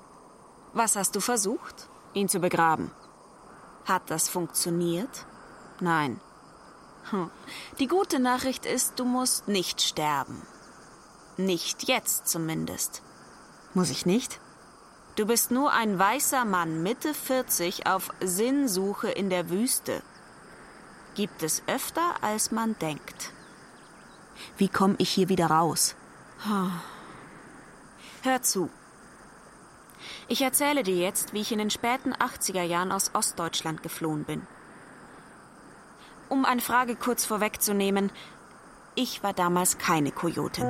[0.72, 1.90] Was hast du versucht?
[2.16, 2.90] Ihn zu begraben.
[3.85, 5.26] Hat das funktioniert?
[5.81, 6.20] Nein.
[7.11, 7.31] Hm.
[7.79, 10.42] Die gute Nachricht ist, du musst nicht sterben.
[11.37, 13.02] Nicht jetzt zumindest.
[13.74, 14.40] Muss ich nicht?
[15.16, 20.02] Du bist nur ein weißer Mann Mitte 40 auf Sinnsuche in der Wüste.
[21.14, 23.33] Gibt es öfter, als man denkt.
[24.59, 25.94] Wie komme ich hier wieder raus?
[28.22, 28.68] Hör zu.
[30.29, 34.42] Ich erzähle dir jetzt, wie ich in den späten 80er Jahren aus Ostdeutschland geflohen bin.
[36.29, 38.11] Um eine Frage kurz vorwegzunehmen,
[38.95, 40.64] ich war damals keine Kojotin.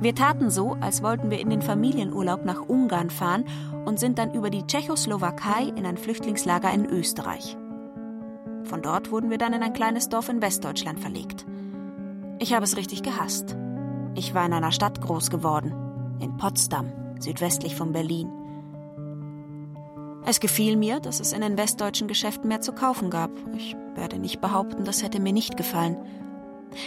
[0.00, 3.44] Wir taten so, als wollten wir in den Familienurlaub nach Ungarn fahren
[3.84, 7.56] und sind dann über die Tschechoslowakei in ein Flüchtlingslager in Österreich.
[8.64, 11.46] Von dort wurden wir dann in ein kleines Dorf in Westdeutschland verlegt.
[12.38, 13.56] Ich habe es richtig gehasst.
[14.14, 15.72] Ich war in einer Stadt groß geworden,
[16.22, 18.30] in Potsdam, südwestlich von Berlin.
[20.24, 23.30] Es gefiel mir, dass es in den westdeutschen Geschäften mehr zu kaufen gab.
[23.56, 25.96] Ich werde nicht behaupten, das hätte mir nicht gefallen.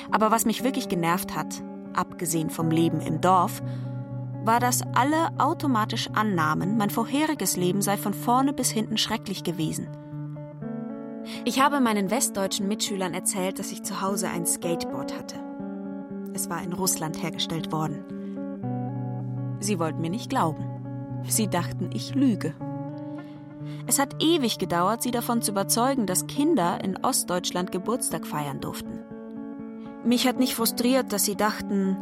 [0.10, 1.62] Aber was mich wirklich genervt hat,
[1.94, 3.62] abgesehen vom Leben im Dorf,
[4.46, 9.88] war, dass alle automatisch annahmen, mein vorheriges Leben sei von vorne bis hinten schrecklich gewesen.
[11.44, 15.36] Ich habe meinen westdeutschen Mitschülern erzählt, dass ich zu Hause ein Skateboard hatte.
[16.34, 18.15] Es war in Russland hergestellt worden.
[19.66, 20.64] Sie wollten mir nicht glauben.
[21.28, 22.54] Sie dachten, ich lüge.
[23.88, 29.00] Es hat ewig gedauert, sie davon zu überzeugen, dass Kinder in Ostdeutschland Geburtstag feiern durften.
[30.04, 31.98] Mich hat nicht frustriert, dass sie dachten,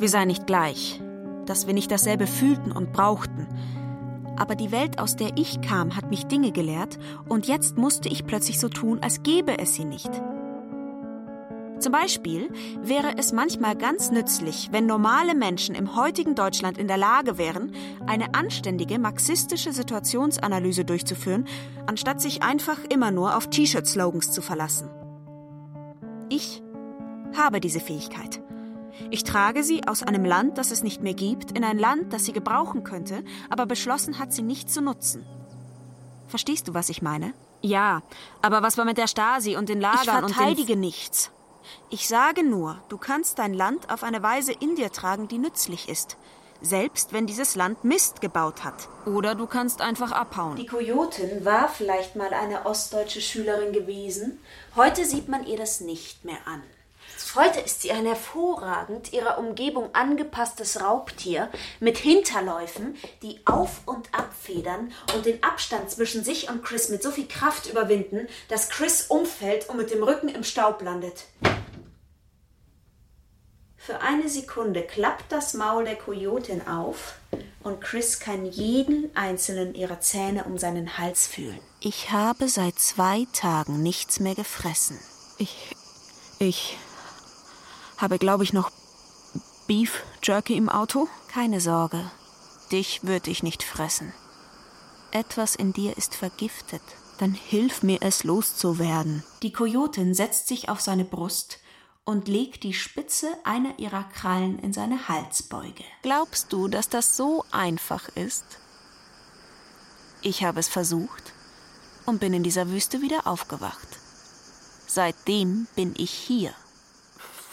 [0.00, 1.00] wir seien nicht gleich,
[1.46, 3.46] dass wir nicht dasselbe fühlten und brauchten.
[4.36, 8.26] Aber die Welt, aus der ich kam, hat mich Dinge gelehrt, und jetzt musste ich
[8.26, 10.10] plötzlich so tun, als gäbe es sie nicht.
[11.78, 12.48] Zum Beispiel
[12.80, 17.72] wäre es manchmal ganz nützlich, wenn normale Menschen im heutigen Deutschland in der Lage wären,
[18.06, 21.46] eine anständige marxistische Situationsanalyse durchzuführen,
[21.86, 24.88] anstatt sich einfach immer nur auf T-Shirt-Slogans zu verlassen.
[26.30, 26.62] Ich
[27.36, 28.40] habe diese Fähigkeit.
[29.10, 32.24] Ich trage sie aus einem Land, das es nicht mehr gibt, in ein Land, das
[32.24, 35.26] sie gebrauchen könnte, aber beschlossen hat, sie nicht zu nutzen.
[36.26, 37.34] Verstehst du, was ich meine?
[37.60, 38.02] Ja,
[38.40, 41.30] aber was war mit der Stasi und den Lagern ich verteidige und nichts.
[41.90, 45.88] Ich sage nur, du kannst dein Land auf eine Weise in dir tragen, die nützlich
[45.88, 46.16] ist.
[46.62, 48.88] Selbst wenn dieses Land Mist gebaut hat.
[49.04, 50.56] Oder du kannst einfach abhauen.
[50.56, 54.40] Die Kojotin war vielleicht mal eine ostdeutsche Schülerin gewesen.
[54.74, 56.62] Heute sieht man ihr das nicht mehr an.
[57.36, 61.50] Heute ist sie ein hervorragend ihrer Umgebung angepasstes Raubtier
[61.80, 67.10] mit Hinterläufen, die auf und abfedern und den Abstand zwischen sich und Chris mit so
[67.10, 71.24] viel Kraft überwinden, dass Chris umfällt und mit dem Rücken im Staub landet.
[73.76, 77.16] Für eine Sekunde klappt das Maul der Kojotin auf
[77.62, 81.60] und Chris kann jeden einzelnen ihrer Zähne um seinen Hals fühlen.
[81.80, 84.98] Ich habe seit zwei Tagen nichts mehr gefressen.
[85.38, 85.74] Ich.
[86.38, 86.76] Ich
[87.98, 88.70] habe, glaube ich, noch
[89.66, 91.08] Beef Jerky im Auto.
[91.28, 92.10] Keine Sorge,
[92.70, 94.12] dich würde ich nicht fressen.
[95.10, 96.82] Etwas in dir ist vergiftet.
[97.18, 99.24] Dann hilf mir es loszuwerden.
[99.42, 101.58] Die Kojotin setzt sich auf seine Brust
[102.04, 105.84] und legt die Spitze einer ihrer Krallen in seine Halsbeuge.
[106.02, 108.44] Glaubst du, dass das so einfach ist?
[110.22, 111.32] Ich habe es versucht
[112.04, 113.88] und bin in dieser Wüste wieder aufgewacht.
[114.86, 116.54] Seitdem bin ich hier.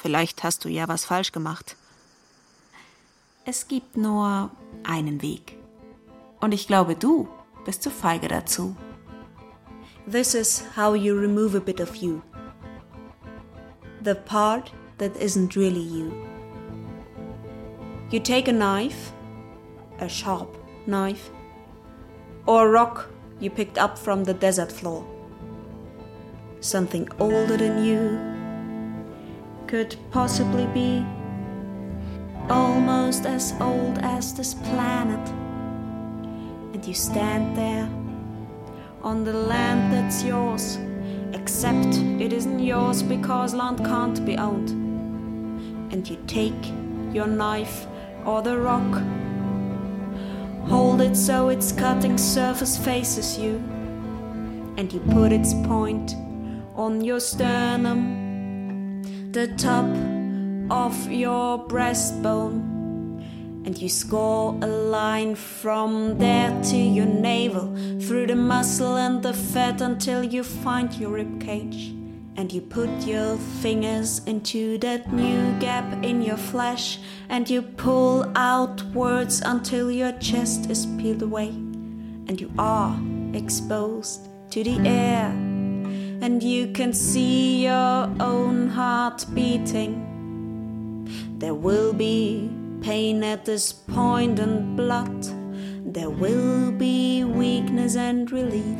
[0.03, 1.77] Vielleicht hast du ja was falsch gemacht.
[3.45, 4.51] Es gibt nur
[4.83, 5.57] einen Weg.
[6.41, 7.29] Und ich glaube, du
[7.63, 8.75] bist zu feige dazu.
[10.05, 12.21] This is how you remove a bit of you.
[14.03, 16.11] The part that isn't really you.
[18.11, 19.13] You take a knife,
[20.01, 21.31] a sharp knife,
[22.45, 25.05] or a rock you picked up from the desert floor.
[26.59, 28.32] Something older than you
[29.73, 31.03] could possibly be
[32.47, 35.27] almost as old as this planet.
[36.73, 37.89] And you stand there
[39.01, 40.77] on the land that's yours,
[41.33, 44.69] except it isn't yours because land can't be owned.
[45.91, 46.63] And you take
[47.11, 47.87] your knife
[48.27, 49.01] or the rock,
[50.69, 53.55] hold it so its cutting surface faces you,
[54.77, 56.13] and you put its point
[56.75, 58.22] on your sternum
[59.33, 59.85] the top
[60.69, 62.69] of your breastbone.
[63.65, 69.33] And you score a line from there to your navel, through the muscle and the
[69.33, 71.95] fat until you find your rib cage.
[72.35, 78.31] And you put your fingers into that new gap in your flesh, and you pull
[78.35, 81.49] outwards until your chest is peeled away,
[82.27, 82.99] and you are
[83.33, 85.52] exposed to the air
[86.23, 89.91] and you can see your own heart beating.
[91.37, 95.25] There will be pain at this point and blood.
[95.93, 98.79] There will be weakness and relief.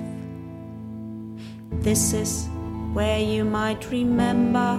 [1.84, 2.48] This is
[2.94, 4.70] where you might remember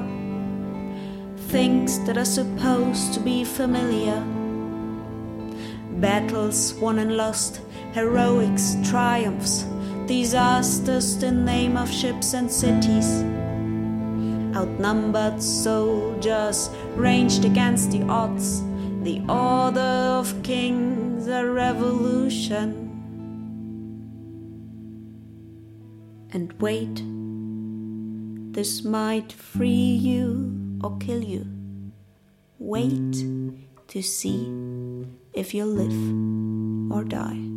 [1.53, 4.25] things that are supposed to be familiar.
[6.01, 7.61] Battles won and lost,
[7.93, 9.67] heroics, triumphs
[10.07, 13.23] disasters in name of ships and cities.
[14.55, 18.63] Outnumbered soldiers ranged against the odds,
[19.03, 22.81] the order of kings, a revolution.
[26.33, 27.03] And wait,
[28.55, 31.47] this might free you or kill you.
[32.59, 33.25] Wait
[33.89, 34.49] to see
[35.33, 37.54] if you'll live or die.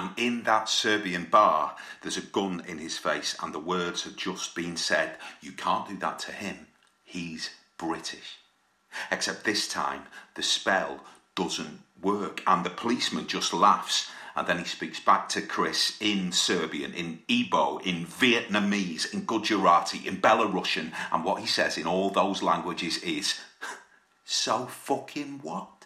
[0.00, 4.16] And in that Serbian bar, there's a gun in his face, and the words have
[4.16, 5.16] just been said.
[5.42, 6.68] You can't do that to him.
[7.04, 8.38] He's British.
[9.10, 10.04] Except this time,
[10.36, 14.10] the spell doesn't work, and the policeman just laughs.
[14.34, 20.08] And then he speaks back to Chris in Serbian, in Igbo, in Vietnamese, in Gujarati,
[20.08, 23.38] in Belarusian, and what he says in all those languages is,
[24.24, 25.79] So fucking what?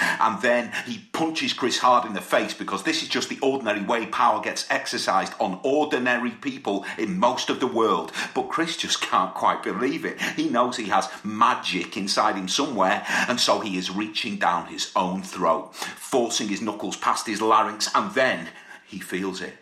[0.00, 3.82] And then he punches Chris hard in the face because this is just the ordinary
[3.82, 8.12] way power gets exercised on ordinary people in most of the world.
[8.34, 10.20] But Chris just can't quite believe it.
[10.20, 14.90] He knows he has magic inside him somewhere, and so he is reaching down his
[14.96, 18.48] own throat, forcing his knuckles past his larynx, and then
[18.86, 19.54] he feels it.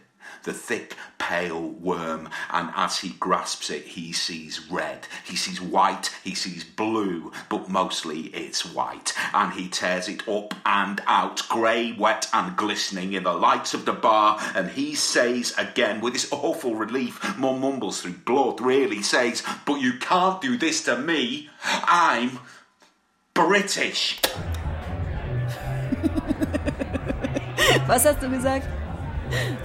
[0.49, 6.11] The thick, pale worm, and as he grasps it, he sees red, he sees white,
[6.24, 11.92] he sees blue, but mostly it's white, and he tears it up and out, grey,
[11.92, 16.32] wet, and glistening in the lights of the bar, and he says again, with this
[16.32, 21.51] awful relief, Mum mumbles through blood, really says, But you can't do this to me,
[21.62, 22.38] I'm
[23.34, 24.18] British.
[27.86, 28.78] Was hast du gesagt?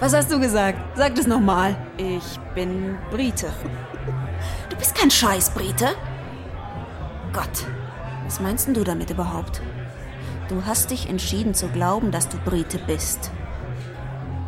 [0.00, 0.78] Was hast du gesagt?
[0.96, 1.76] Sag das nochmal.
[1.96, 3.52] Ich bin Brite.
[4.68, 5.94] Du bist kein Scheiß, Brite.
[7.32, 7.66] Gott,
[8.24, 9.60] was meinst denn du damit überhaupt?
[10.48, 13.30] Du hast dich entschieden zu glauben, dass du Brite bist.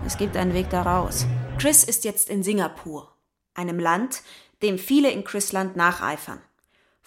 [0.05, 1.27] Es gibt einen Weg daraus.
[1.59, 3.11] Chris ist jetzt in Singapur,
[3.55, 4.23] einem Land,
[4.63, 6.41] dem viele in Chrisland nacheifern.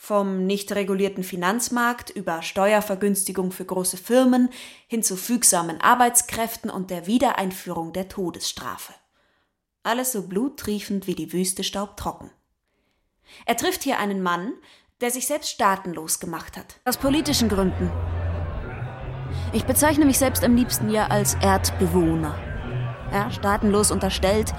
[0.02, 4.50] Vom nicht regulierten Finanzmarkt über Steuervergünstigung für große Firmen
[4.88, 8.94] hin zu fügsamen Arbeitskräften und der Wiedereinführung der Todesstrafe.
[9.84, 12.32] Alles so bluttriefend wie die Wüste staubtrocken.
[13.46, 14.54] Er trifft hier einen Mann,
[15.02, 16.80] der sich selbst staatenlos gemacht hat.
[16.86, 17.92] Aus politischen Gründen.
[19.52, 22.40] Ich bezeichne mich selbst am liebsten ja als Erdbewohner.
[23.12, 24.54] Ja, staatenlos unterstellt,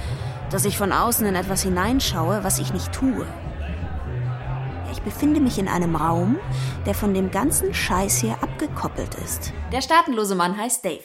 [0.50, 3.26] dass ich von außen in etwas hineinschaue, was ich nicht tue.
[5.02, 6.38] Ich befinde mich in einem Raum,
[6.84, 9.50] der von dem ganzen Scheiß hier abgekoppelt ist.
[9.72, 11.00] Der staatenlose Mann heißt Dave.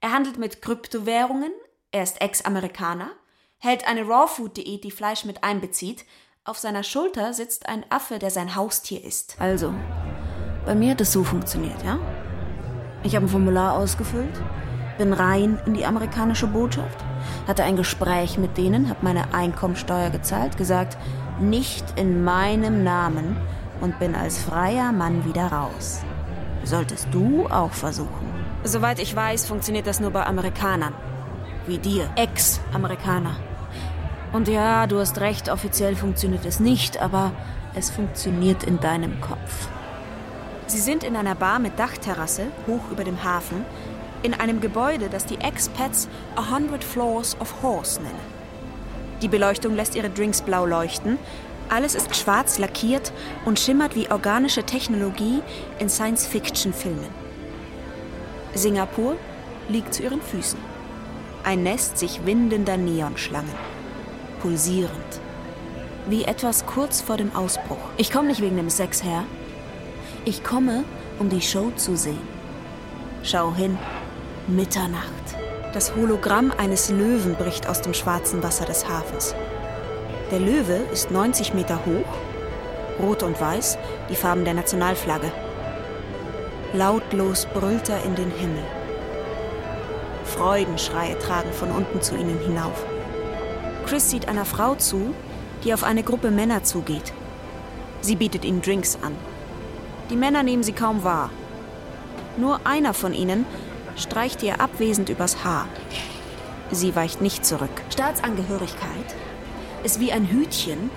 [0.00, 1.52] Er handelt mit Kryptowährungen,
[1.90, 3.10] er ist Ex-Amerikaner,
[3.58, 6.06] hält eine Rawfood-Diät, die Fleisch mit einbezieht.
[6.44, 9.36] Auf seiner Schulter sitzt ein Affe, der sein Haustier ist.
[9.38, 9.74] Also,
[10.64, 11.98] bei mir hat es so funktioniert, ja?
[13.02, 14.40] Ich habe ein Formular ausgefüllt,
[14.96, 16.98] bin rein in die amerikanische Botschaft,
[17.46, 20.96] hatte ein Gespräch mit denen, habe meine Einkommensteuer gezahlt, gesagt,
[21.42, 23.36] nicht in meinem Namen
[23.80, 26.00] und bin als freier Mann wieder raus.
[26.64, 28.30] Solltest du auch versuchen.
[28.64, 30.94] Soweit ich weiß, funktioniert das nur bei Amerikanern.
[31.66, 32.08] Wie dir.
[32.16, 33.36] Ex-Amerikaner.
[34.32, 37.32] Und ja, du hast recht, offiziell funktioniert es nicht, aber
[37.74, 39.68] es funktioniert in deinem Kopf.
[40.66, 43.64] Sie sind in einer Bar mit Dachterrasse, hoch über dem Hafen,
[44.22, 48.31] in einem Gebäude, das die Expats A Hundred Floors of Horse nennen.
[49.22, 51.16] Die Beleuchtung lässt ihre Drinks blau leuchten.
[51.68, 53.12] Alles ist schwarz lackiert
[53.44, 55.40] und schimmert wie organische Technologie
[55.78, 57.08] in Science-Fiction-Filmen.
[58.54, 59.16] Singapur
[59.68, 60.58] liegt zu ihren Füßen.
[61.44, 63.54] Ein Nest sich windender Neonschlangen.
[64.40, 65.20] Pulsierend.
[66.08, 67.78] Wie etwas kurz vor dem Ausbruch.
[67.96, 69.24] Ich komme nicht wegen dem Sex her.
[70.24, 70.82] Ich komme,
[71.20, 72.28] um die Show zu sehen.
[73.22, 73.78] Schau hin.
[74.48, 75.21] Mitternacht.
[75.72, 79.34] Das Hologramm eines Löwen bricht aus dem schwarzen Wasser des Hafens.
[80.30, 83.78] Der Löwe ist 90 Meter hoch, rot und weiß,
[84.10, 85.32] die Farben der Nationalflagge.
[86.74, 88.64] Lautlos brüllt er in den Himmel.
[90.24, 92.84] Freudenschreie tragen von unten zu ihnen hinauf.
[93.86, 95.14] Chris sieht einer Frau zu,
[95.64, 97.14] die auf eine Gruppe Männer zugeht.
[98.02, 99.16] Sie bietet ihnen Drinks an.
[100.10, 101.30] Die Männer nehmen sie kaum wahr.
[102.36, 103.46] Nur einer von ihnen
[103.96, 105.66] streicht ihr abwesend übers Haar.
[106.70, 107.70] Sie weicht nicht zurück.
[107.90, 109.14] Staatsangehörigkeit
[109.84, 110.90] ist wie ein Hütchen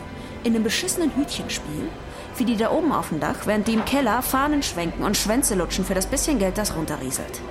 [0.43, 1.89] in einem beschissenen Hütchenspiel,
[2.37, 5.55] wie die da oben auf dem Dach, während die im Keller Fahnen schwenken und Schwänze
[5.55, 7.41] lutschen für das bisschen Geld, das runterrieselt.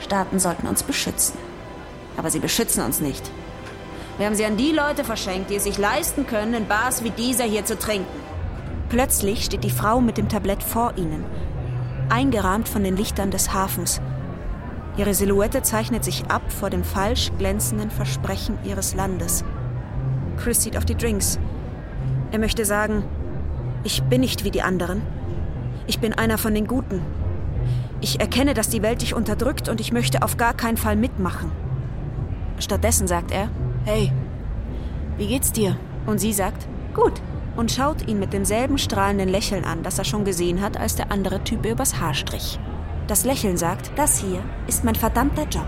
[0.00, 1.38] Staaten sollten uns beschützen.
[2.16, 3.30] Aber sie beschützen uns nicht.
[4.18, 7.10] Wir haben sie an die Leute verschenkt, die es sich leisten können, in Bars wie
[7.10, 8.20] dieser hier zu trinken.
[8.88, 11.24] Plötzlich steht die Frau mit dem Tablett vor ihnen,
[12.08, 14.00] eingerahmt von den Lichtern des Hafens.
[15.00, 19.46] Ihre Silhouette zeichnet sich ab vor dem falsch glänzenden Versprechen ihres Landes.
[20.36, 21.38] Chris sieht auf die Drinks.
[22.32, 23.02] Er möchte sagen,
[23.82, 25.00] ich bin nicht wie die anderen.
[25.86, 27.00] Ich bin einer von den Guten.
[28.02, 31.50] Ich erkenne, dass die Welt dich unterdrückt und ich möchte auf gar keinen Fall mitmachen.
[32.58, 33.48] Stattdessen sagt er,
[33.86, 34.12] hey,
[35.16, 35.78] wie geht's dir?
[36.04, 37.22] Und sie sagt, gut.
[37.56, 41.10] Und schaut ihn mit demselben strahlenden Lächeln an, das er schon gesehen hat, als der
[41.10, 42.60] andere Typ übers Haar strich.
[43.10, 45.66] Das Lächeln sagt, das hier ist mein verdammter Job.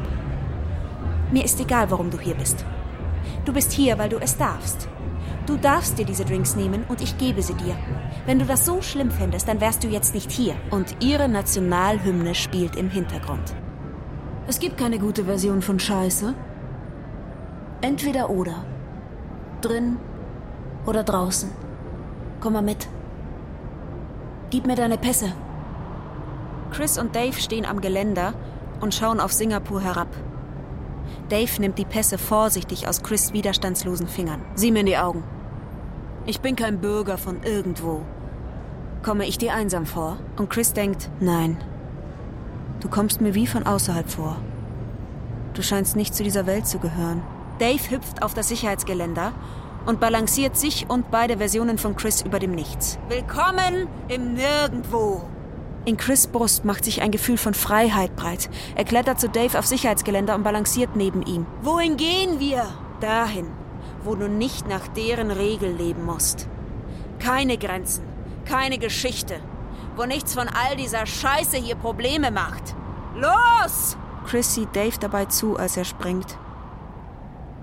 [1.32, 2.64] Mir ist egal, warum du hier bist.
[3.44, 4.86] Du bist hier, weil du es darfst.
[5.46, 7.74] Du darfst dir diese Drinks nehmen und ich gebe sie dir.
[8.26, 10.54] Wenn du das so schlimm fändest, dann wärst du jetzt nicht hier.
[10.70, 13.56] Und ihre Nationalhymne spielt im Hintergrund.
[14.46, 16.34] Es gibt keine gute Version von Scheiße.
[17.80, 18.64] Entweder oder.
[19.62, 19.96] Drin
[20.86, 21.50] oder draußen.
[22.38, 22.86] Komm mal mit.
[24.50, 25.32] Gib mir deine Pässe.
[26.72, 28.32] Chris und Dave stehen am Geländer
[28.80, 30.08] und schauen auf Singapur herab.
[31.28, 34.42] Dave nimmt die Pässe vorsichtig aus Chris' widerstandslosen Fingern.
[34.54, 35.22] Sieh mir in die Augen.
[36.24, 38.02] Ich bin kein Bürger von irgendwo.
[39.02, 40.18] Komme ich dir einsam vor?
[40.36, 41.58] Und Chris denkt, nein.
[42.80, 44.36] Du kommst mir wie von außerhalb vor.
[45.54, 47.22] Du scheinst nicht zu dieser Welt zu gehören.
[47.58, 49.32] Dave hüpft auf das Sicherheitsgeländer
[49.84, 52.98] und balanciert sich und beide Versionen von Chris über dem Nichts.
[53.08, 55.31] Willkommen im Nirgendwo!
[55.84, 58.48] In Chris Brust macht sich ein Gefühl von Freiheit breit.
[58.76, 61.44] Er klettert zu Dave auf Sicherheitsgeländer und balanciert neben ihm.
[61.62, 62.66] Wohin gehen wir?
[63.00, 63.48] Dahin,
[64.04, 66.48] wo du nicht nach deren Regel leben musst.
[67.18, 68.04] Keine Grenzen,
[68.44, 69.40] keine Geschichte,
[69.96, 72.76] wo nichts von all dieser Scheiße hier Probleme macht.
[73.16, 73.96] Los!
[74.26, 76.38] Chris sieht Dave dabei zu, als er springt.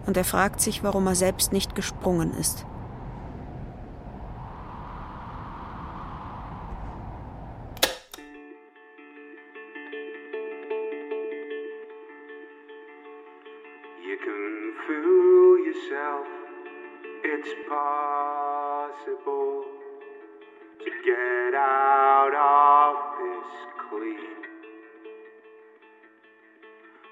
[0.06, 2.66] Und er fragt sich, warum er selbst nicht gesprungen ist.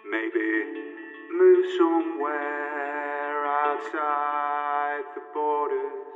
[0.09, 0.49] Maybe
[1.37, 6.07] move somewhere outside the borders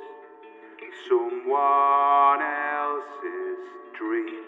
[0.82, 3.60] of someone else's
[3.98, 4.44] dream.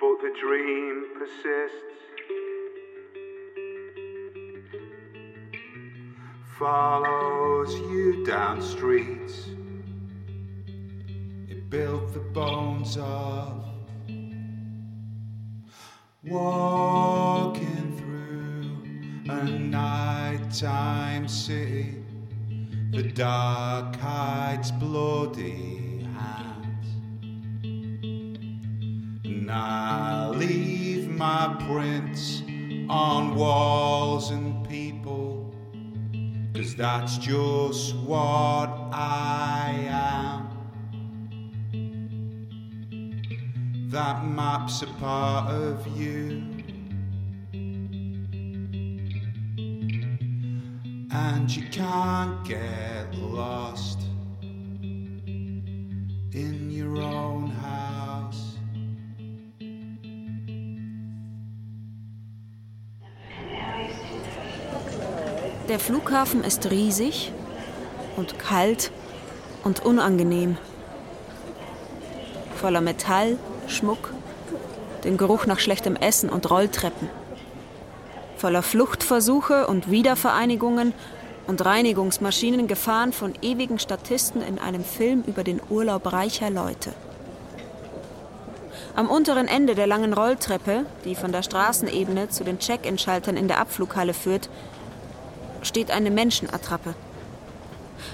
[0.00, 1.94] But the dream persists.
[6.58, 9.48] Follows you down streets.
[11.74, 13.64] Built the bones of
[16.22, 21.96] walking through a nighttime city.
[22.92, 26.86] The dark hides bloody hands.
[29.24, 32.44] And I leave my prints
[32.88, 35.52] on walls and people.
[36.54, 40.53] Cause that's just what I am.
[43.94, 46.42] That map's a part of you.
[51.12, 54.00] And you can't get lost
[56.32, 58.58] in your own house.
[65.68, 67.30] Der Flughafen ist riesig
[68.16, 68.90] und kalt
[69.62, 70.56] und unangenehm.
[72.56, 74.12] Voller Metall, Schmuck,
[75.04, 77.08] den Geruch nach schlechtem Essen und Rolltreppen.
[78.36, 80.92] Voller Fluchtversuche und Wiedervereinigungen
[81.46, 86.92] und Reinigungsmaschinen gefahren von ewigen Statisten in einem Film über den Urlaub reicher Leute.
[88.96, 93.58] Am unteren Ende der langen Rolltreppe, die von der Straßenebene zu den Check-in-Schaltern in der
[93.58, 94.48] Abflughalle führt,
[95.62, 96.94] steht eine Menschenattrappe.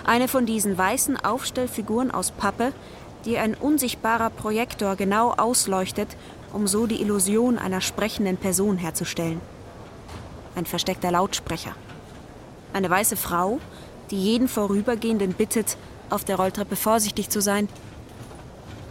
[0.04, 2.72] Eine von diesen weißen Aufstellfiguren aus Pappe,
[3.24, 6.16] die ein unsichtbarer Projektor genau ausleuchtet,
[6.52, 9.40] um so die Illusion einer sprechenden Person herzustellen.
[10.54, 11.74] Ein versteckter Lautsprecher.
[12.72, 13.60] Eine weiße Frau,
[14.10, 15.76] die jeden Vorübergehenden bittet,
[16.08, 17.68] auf der Rolltreppe vorsichtig zu sein,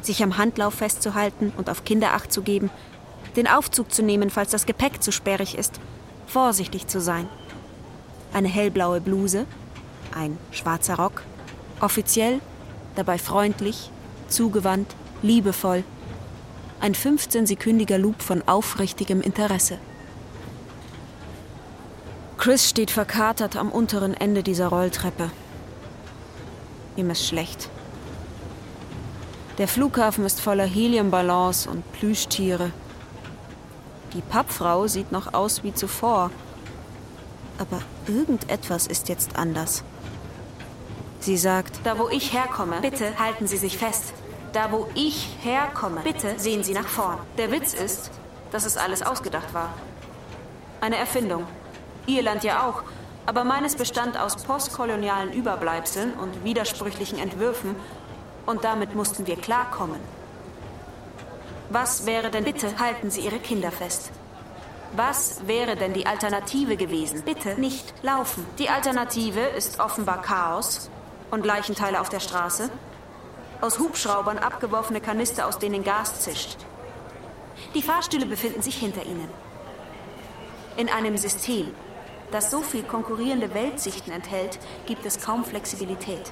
[0.01, 2.69] sich am Handlauf festzuhalten und auf Kinder acht zu geben,
[3.35, 5.79] den Aufzug zu nehmen, falls das Gepäck zu sperrig ist,
[6.27, 7.27] vorsichtig zu sein.
[8.31, 9.45] Eine hellblaue Bluse,
[10.15, 11.23] ein schwarzer Rock,
[11.81, 12.39] offiziell,
[12.95, 13.91] dabei freundlich,
[14.29, 15.83] zugewandt, liebevoll.
[16.79, 19.77] Ein 15-sekündiger Loop von aufrichtigem Interesse.
[22.37, 25.29] Chris steht verkatert am unteren Ende dieser Rolltreppe.
[26.95, 27.69] Ihm ist schlecht.
[29.57, 32.71] Der Flughafen ist voller Heliumballons und Plüschtiere.
[34.13, 36.31] Die Pappfrau sieht noch aus wie zuvor.
[37.57, 39.83] Aber irgendetwas ist jetzt anders.
[41.19, 44.13] Sie sagt, da wo ich herkomme, bitte halten Sie sich fest.
[44.53, 47.19] Da wo ich herkomme, bitte sehen Sie nach vorn.
[47.37, 48.09] Der Witz ist,
[48.51, 49.69] dass es alles ausgedacht war.
[50.81, 51.45] Eine Erfindung.
[52.07, 52.83] Ihr Land ja auch.
[53.27, 57.75] Aber meines bestand aus postkolonialen Überbleibseln und widersprüchlichen Entwürfen.
[58.47, 59.99] Und damit mussten wir klarkommen.
[61.69, 64.09] Was wäre denn, bitte halten Sie Ihre Kinder fest.
[64.93, 67.21] Was wäre denn die Alternative gewesen?
[67.21, 68.43] Bitte nicht laufen.
[68.57, 70.89] Die Alternative ist offenbar Chaos
[71.29, 72.71] und Leichenteile auf der Straße.
[73.61, 76.57] Aus Hubschraubern abgeworfene Kanister, aus denen Gas zischt.
[77.75, 79.29] Die Fahrstühle befinden sich hinter ihnen.
[80.77, 81.73] In einem System,
[82.31, 86.31] das so viel konkurrierende Weltsichten enthält, gibt es kaum Flexibilität.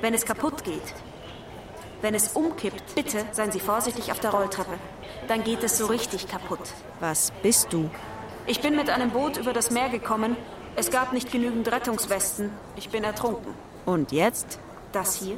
[0.00, 0.94] Wenn es kaputt geht,
[2.00, 4.78] wenn es umkippt, bitte seien Sie vorsichtig auf der Rolltreppe.
[5.28, 6.60] Dann geht es so richtig kaputt.
[6.98, 7.90] Was bist du?
[8.46, 10.34] Ich bin mit einem Boot über das Meer gekommen.
[10.76, 12.50] Es gab nicht genügend Rettungswesten.
[12.76, 13.52] Ich bin ertrunken.
[13.84, 14.58] Und jetzt?
[14.92, 15.36] Das hier?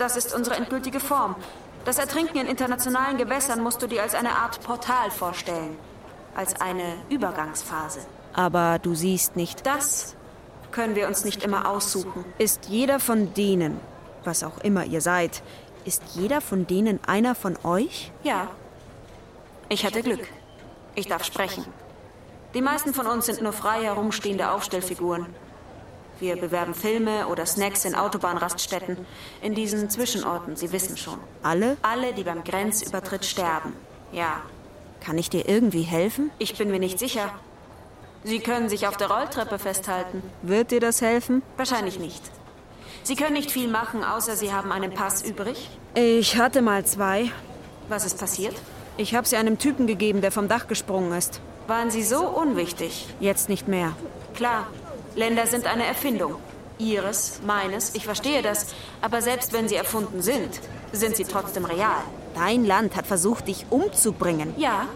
[0.00, 1.36] Das ist unsere endgültige Form.
[1.84, 5.76] Das Ertrinken in internationalen Gewässern musst du dir als eine Art Portal vorstellen.
[6.34, 8.00] als eine Übergangsphase.
[8.32, 10.14] Aber du siehst nicht, Das
[10.70, 12.24] können wir uns nicht immer aussuchen.
[12.38, 13.78] ist jeder von denen,
[14.24, 15.42] was auch immer ihr seid,
[15.84, 18.12] ist jeder von denen einer von euch?
[18.22, 18.48] Ja.
[19.68, 20.26] Ich hatte Glück.
[20.94, 21.66] Ich darf sprechen.
[22.54, 25.26] Die meisten von uns sind nur frei herumstehende Aufstellfiguren.
[26.20, 28.98] Wir bewerben Filme oder Snacks in Autobahnraststätten,
[29.42, 31.18] in diesen Zwischenorten, Sie wissen schon.
[31.42, 31.76] Alle?
[31.82, 33.72] Alle, die beim Grenzübertritt sterben.
[34.12, 34.42] Ja,
[35.02, 36.30] Kann ich dir irgendwie helfen?
[36.38, 37.30] ich bin mir nicht sicher.
[38.22, 40.22] Sie können sich auf der Rolltreppe festhalten.
[40.42, 41.42] Wird dir das helfen?
[41.56, 42.22] Wahrscheinlich nicht.
[43.02, 45.70] Sie können nicht viel machen, außer Sie haben einen Pass übrig.
[45.94, 47.30] Ich hatte mal zwei.
[47.88, 48.54] Was ist passiert?
[48.98, 51.40] Ich habe sie einem Typen gegeben, der vom Dach gesprungen ist.
[51.66, 53.06] Waren Sie so unwichtig?
[53.20, 53.92] Jetzt nicht mehr.
[54.34, 54.66] Klar,
[55.14, 56.36] Länder sind eine Erfindung.
[56.78, 58.68] Ihres, meines, ich verstehe das.
[59.02, 60.60] Aber selbst wenn sie erfunden sind,
[60.92, 62.02] sind sie trotzdem real.
[62.34, 64.54] Dein Land hat versucht, dich umzubringen.
[64.56, 64.86] Ja,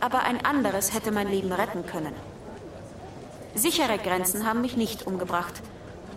[0.00, 2.14] aber ein anderes hätte mein Leben retten können.
[3.54, 5.54] Sichere Grenzen haben mich nicht umgebracht,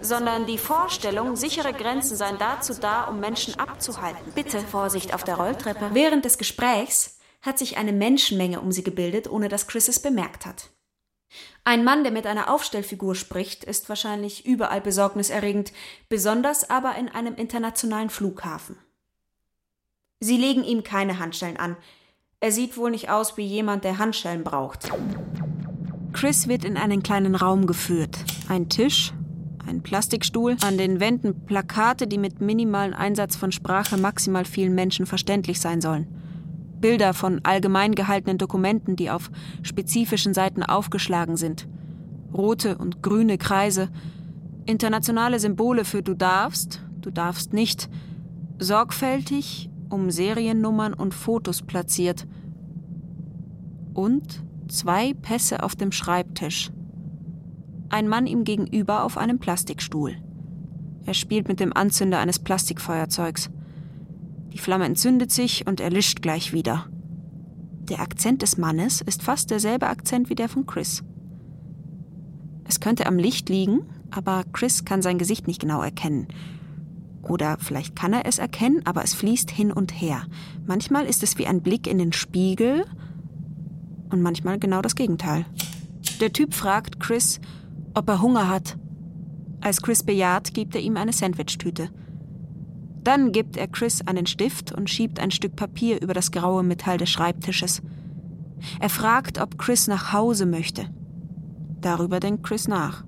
[0.01, 4.31] sondern die Vorstellung, sichere Grenzen seien dazu da, um Menschen abzuhalten.
[4.35, 5.89] Bitte Vorsicht auf der Rolltreppe.
[5.93, 10.45] Während des Gesprächs hat sich eine Menschenmenge um sie gebildet, ohne dass Chris es bemerkt
[10.45, 10.69] hat.
[11.65, 15.71] Ein Mann, der mit einer Aufstellfigur spricht, ist wahrscheinlich überall besorgniserregend,
[16.09, 18.75] besonders aber in einem internationalen Flughafen.
[20.19, 21.77] Sie legen ihm keine Handschellen an.
[22.41, 24.91] Er sieht wohl nicht aus wie jemand, der Handschellen braucht.
[26.11, 28.17] Chris wird in einen kleinen Raum geführt.
[28.49, 29.13] Ein Tisch,
[29.65, 35.05] ein Plastikstuhl, an den Wänden Plakate, die mit minimalem Einsatz von Sprache maximal vielen Menschen
[35.05, 36.07] verständlich sein sollen.
[36.83, 39.31] Bilder von allgemein gehaltenen Dokumenten, die auf
[39.61, 41.65] spezifischen Seiten aufgeschlagen sind.
[42.33, 43.87] Rote und grüne Kreise,
[44.65, 47.89] internationale Symbole für du darfst, du darfst nicht,
[48.59, 52.27] sorgfältig um Seriennummern und Fotos platziert.
[53.93, 56.69] Und zwei Pässe auf dem Schreibtisch.
[57.87, 60.15] Ein Mann ihm gegenüber auf einem Plastikstuhl.
[61.05, 63.49] Er spielt mit dem Anzünder eines Plastikfeuerzeugs.
[64.53, 66.85] Die Flamme entzündet sich und erlischt gleich wieder.
[67.89, 71.03] Der Akzent des Mannes ist fast derselbe Akzent wie der von Chris.
[72.63, 73.81] Es könnte am Licht liegen,
[74.11, 76.27] aber Chris kann sein Gesicht nicht genau erkennen.
[77.23, 80.23] Oder vielleicht kann er es erkennen, aber es fließt hin und her.
[80.65, 82.85] Manchmal ist es wie ein Blick in den Spiegel
[84.11, 85.45] und manchmal genau das Gegenteil.
[86.19, 87.41] Der Typ fragt Chris,
[87.95, 88.77] ob er Hunger hat.
[89.61, 91.89] Als Chris bejaht, gibt er ihm eine Sandwichtüte.
[93.03, 96.97] Dann gibt er Chris einen Stift und schiebt ein Stück Papier über das graue Metall
[96.97, 97.81] des Schreibtisches.
[98.79, 100.89] Er fragt, ob Chris nach Hause möchte.
[101.81, 103.03] Darüber denkt Chris nach.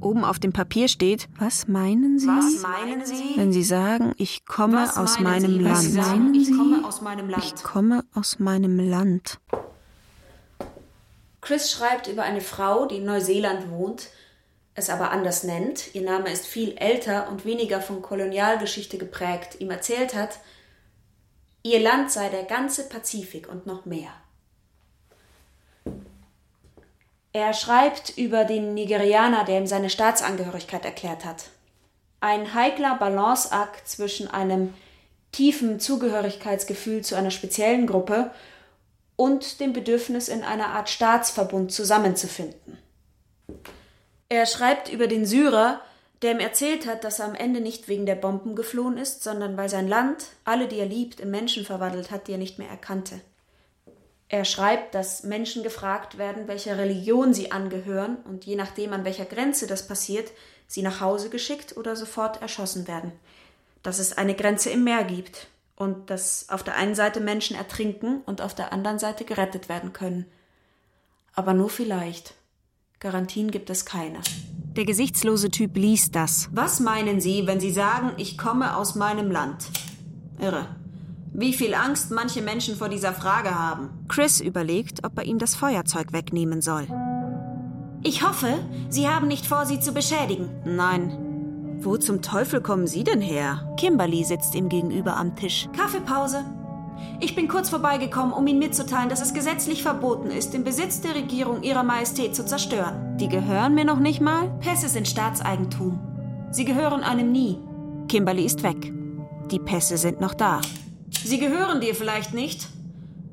[0.00, 2.26] Oben auf dem Papier steht, was meinen Sie?
[2.26, 3.36] Was meinen Sie?
[3.36, 5.82] Wenn Sie sagen, ich komme Was aus meinem Sie Land.
[5.82, 7.44] sagen, ich komme aus meinem Land?
[7.44, 9.38] Ich komme aus meinem Land.
[11.40, 14.08] Chris schreibt über eine Frau, die in Neuseeland wohnt,
[14.74, 15.94] es aber anders nennt.
[15.94, 19.60] Ihr Name ist viel älter und weniger von Kolonialgeschichte geprägt.
[19.60, 20.38] Ihm erzählt hat,
[21.62, 24.10] ihr Land sei der ganze Pazifik und noch mehr.
[27.34, 31.44] Er schreibt über den Nigerianer, der ihm seine Staatsangehörigkeit erklärt hat.
[32.20, 34.74] Ein heikler Balanceakt zwischen einem
[35.32, 38.30] tiefen Zugehörigkeitsgefühl zu einer speziellen Gruppe
[39.16, 42.78] und dem Bedürfnis, in einer Art Staatsverbund zusammenzufinden.
[44.32, 45.82] Er schreibt über den Syrer,
[46.22, 49.58] der ihm erzählt hat, dass er am Ende nicht wegen der Bomben geflohen ist, sondern
[49.58, 52.70] weil sein Land alle, die er liebt, in Menschen verwandelt hat, die er nicht mehr
[52.70, 53.20] erkannte.
[54.30, 59.26] Er schreibt, dass Menschen gefragt werden, welcher Religion sie angehören und je nachdem, an welcher
[59.26, 60.32] Grenze das passiert,
[60.66, 63.12] sie nach Hause geschickt oder sofort erschossen werden.
[63.82, 68.22] Dass es eine Grenze im Meer gibt und dass auf der einen Seite Menschen ertrinken
[68.24, 70.24] und auf der anderen Seite gerettet werden können.
[71.34, 72.32] Aber nur vielleicht.
[73.02, 74.20] Garantien gibt es keine.
[74.76, 76.48] Der gesichtslose Typ liest das.
[76.52, 79.56] Was meinen Sie, wenn Sie sagen, ich komme aus meinem Land?
[80.38, 80.68] Irre.
[81.32, 83.90] Wie viel Angst manche Menschen vor dieser Frage haben.
[84.06, 86.86] Chris überlegt, ob er ihm das Feuerzeug wegnehmen soll.
[88.04, 90.48] Ich hoffe, Sie haben nicht vor, sie zu beschädigen.
[90.64, 91.78] Nein.
[91.80, 93.74] Wo zum Teufel kommen Sie denn her?
[93.78, 95.68] Kimberly sitzt ihm gegenüber am Tisch.
[95.76, 96.44] Kaffeepause.
[97.20, 101.14] Ich bin kurz vorbeigekommen, um Ihnen mitzuteilen, dass es gesetzlich verboten ist, den Besitz der
[101.14, 103.16] Regierung Ihrer Majestät zu zerstören.
[103.18, 104.48] Die gehören mir noch nicht mal?
[104.60, 106.00] Pässe sind Staatseigentum.
[106.50, 107.58] Sie gehören einem nie.
[108.08, 108.92] Kimberly ist weg.
[109.50, 110.60] Die Pässe sind noch da.
[111.24, 112.68] Sie gehören dir vielleicht nicht,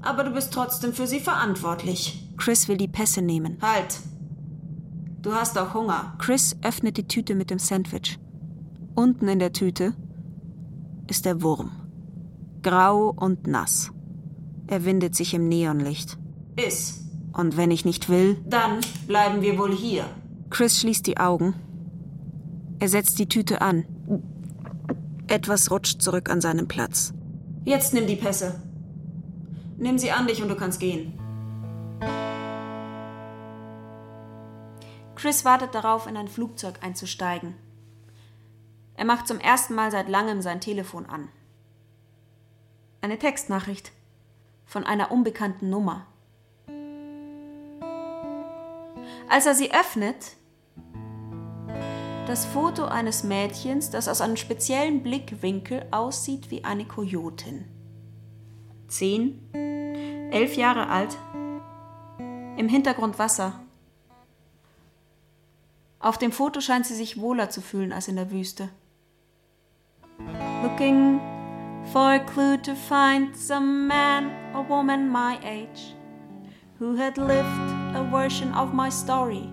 [0.02, 2.24] aber du bist trotzdem für sie verantwortlich.
[2.38, 3.58] Chris will die Pässe nehmen.
[3.62, 4.00] Halt.
[5.22, 6.14] Du hast auch Hunger.
[6.18, 8.20] Chris öffnet die Tüte mit dem Sandwich.
[8.96, 9.94] Unten in der Tüte
[11.08, 11.72] ist der Wurm.
[12.62, 13.92] Grau und nass.
[14.68, 16.18] Er windet sich im Neonlicht.
[16.56, 17.06] Iss.
[17.34, 18.38] Und wenn ich nicht will?
[18.46, 20.06] Dann bleiben wir wohl hier.
[20.50, 21.54] Chris schließt die Augen.
[22.80, 23.86] Er setzt die Tüte an.
[25.28, 27.14] Etwas rutscht zurück an seinen Platz.
[27.66, 28.62] Jetzt nimm die Pässe.
[29.78, 31.14] Nimm sie an dich und du kannst gehen.
[35.16, 37.56] Chris wartet darauf, in ein Flugzeug einzusteigen.
[38.96, 41.30] Er macht zum ersten Mal seit langem sein Telefon an.
[43.02, 43.92] Eine Textnachricht
[44.66, 46.06] von einer unbekannten Nummer.
[49.30, 50.36] Als er sie öffnet,
[52.28, 57.66] das Foto eines Mädchens, das aus einem speziellen Blickwinkel aussieht wie eine Kojotin.
[58.88, 59.42] Zehn,
[60.32, 61.18] elf Jahre alt,
[62.58, 63.60] im Hintergrund Wasser.
[66.00, 68.70] Auf dem Foto scheint sie sich wohler zu fühlen als in der Wüste.
[70.64, 71.39] Looking
[71.92, 75.96] for a clue to find some man or woman my age
[76.78, 79.50] who had lived a version of my story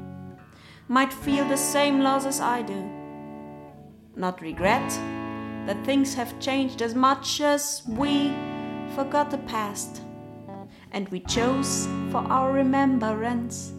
[0.86, 2.84] might feel the same loss as I do.
[4.14, 4.88] Not regret
[5.66, 8.34] that things have changed as much as we
[8.94, 10.02] forgot the past
[10.92, 13.72] and we chose for our remembrance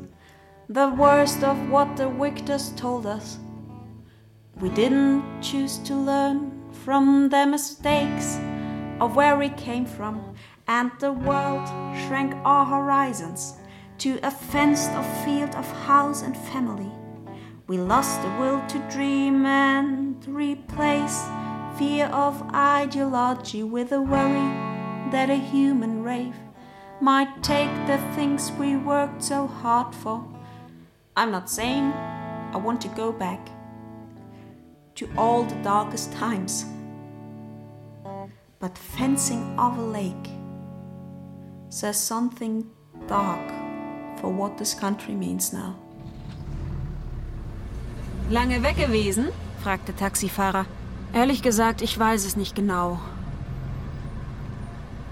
[0.68, 3.38] the worst of what the victors told us.
[4.60, 8.40] We didn't choose to learn from their mistakes
[9.00, 10.36] of where we came from,
[10.68, 11.68] and the world
[12.08, 13.54] shrank our horizons
[14.00, 16.92] to a fenced off field of house and family.
[17.68, 21.26] We lost the will to dream and replace
[21.78, 24.50] fear of ideology with a worry
[25.12, 26.36] that a human race
[27.02, 30.26] might take the things we worked so hard for.
[31.16, 31.92] I'm not saying
[32.54, 33.50] I want to go back
[34.96, 36.66] to all the darkest times,
[38.60, 40.30] but fencing of a lake
[41.70, 42.66] says something
[43.08, 43.52] dark
[44.20, 45.76] for what this country means now.
[48.30, 49.28] Lange weg gewesen?
[49.64, 50.66] fragte Taxifahrer.
[51.14, 53.00] Ehrlich gesagt, ich weiß es nicht genau.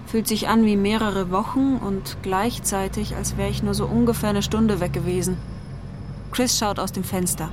[0.06, 4.42] Fühlt sich an wie mehrere Wochen und gleichzeitig, als wäre ich nur so ungefähr eine
[4.42, 5.36] Stunde weg gewesen.
[6.30, 7.50] Chris schaut aus dem Fenster.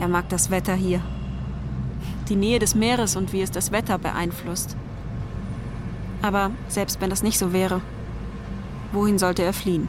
[0.00, 1.00] Er mag das Wetter hier.
[2.28, 4.76] Die Nähe des Meeres und wie es das Wetter beeinflusst.
[6.26, 7.80] Aber selbst wenn das nicht so wäre,
[8.90, 9.86] wohin sollte er fliehen?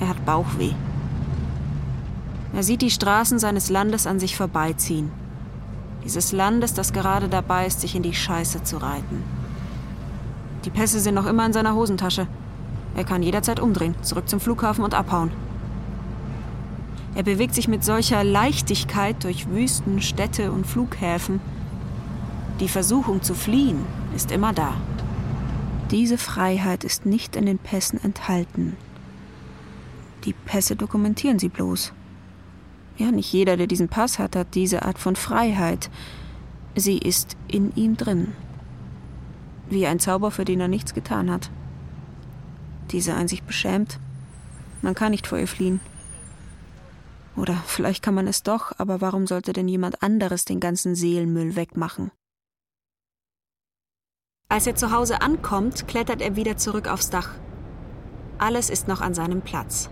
[0.00, 0.72] Er hat Bauchweh.
[2.52, 5.12] Er sieht die Straßen seines Landes an sich vorbeiziehen.
[6.04, 9.22] Dieses Landes, das gerade dabei ist, sich in die Scheiße zu reiten.
[10.64, 12.26] Die Pässe sind noch immer in seiner Hosentasche.
[12.96, 15.30] Er kann jederzeit umdrehen, zurück zum Flughafen und abhauen.
[17.14, 21.38] Er bewegt sich mit solcher Leichtigkeit durch Wüsten, Städte und Flughäfen.
[22.60, 23.84] Die Versuchung zu fliehen
[24.16, 24.74] ist immer da.
[25.92, 28.76] Diese Freiheit ist nicht in den Pässen enthalten.
[30.24, 31.92] Die Pässe dokumentieren sie bloß.
[32.96, 35.88] Ja, nicht jeder, der diesen Pass hat, hat diese Art von Freiheit.
[36.74, 38.32] Sie ist in ihm drin.
[39.70, 41.50] Wie ein Zauber, für den er nichts getan hat.
[42.90, 44.00] Diese Einsicht beschämt.
[44.82, 45.80] Man kann nicht vor ihr fliehen.
[47.36, 51.54] Oder vielleicht kann man es doch, aber warum sollte denn jemand anderes den ganzen Seelenmüll
[51.54, 52.10] wegmachen?
[54.50, 57.28] Als er zu Hause ankommt, klettert er wieder zurück aufs Dach.
[58.38, 59.90] Alles ist noch an seinem Platz.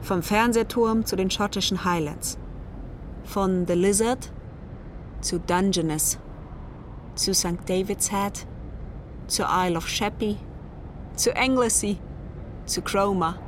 [0.00, 2.38] Vom Fernsehturm zu den schottischen Highlands.
[3.24, 4.30] Von The Lizard
[5.20, 6.18] zu Dungeness,
[7.16, 7.58] zu St.
[7.66, 8.46] David's Head,
[9.26, 10.36] zur Isle of Sheppey,
[11.16, 11.98] zu Anglesey,
[12.64, 13.40] zu Cromer,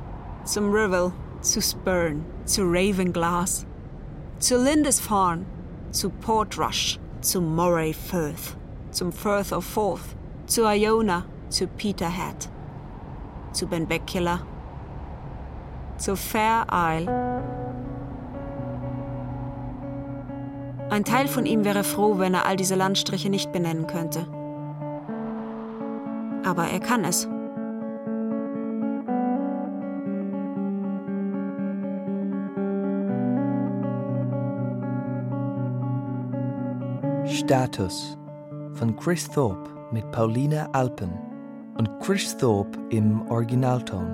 [0.44, 3.64] zum Rivell, zu Spurn, zu Ravenglass,
[4.40, 5.46] zu Lindisfarne,
[5.92, 8.57] zu Portrush, zu Moray Firth,
[8.98, 12.48] zum Firth of Forth, zu Iona, zu Peterhead,
[13.52, 14.40] zu Benbecula,
[15.98, 17.06] zu Fair Isle.
[20.90, 24.26] Ein Teil von ihm wäre froh, wenn er all diese Landstriche nicht benennen könnte.
[26.44, 27.28] Aber er kann es.
[37.32, 38.18] Status
[38.78, 41.10] von Chris Thorpe mit Paulina Alpen
[41.78, 44.06] und Chris Thorpe im Originalton.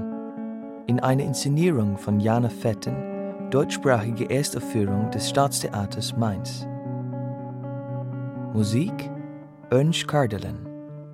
[0.86, 6.66] In einer Inszenierung von Jana Fetten, deutschsprachige Erstaufführung des Staatstheaters Mainz.
[8.54, 9.10] Musik
[9.70, 10.66] Ernst Kardelen,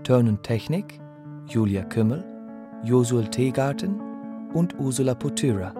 [0.04, 1.00] Ton und Technik
[1.46, 2.24] Julia Kümmel,
[2.84, 4.00] Josuel Teegarten
[4.54, 5.74] und Ursula Potyra.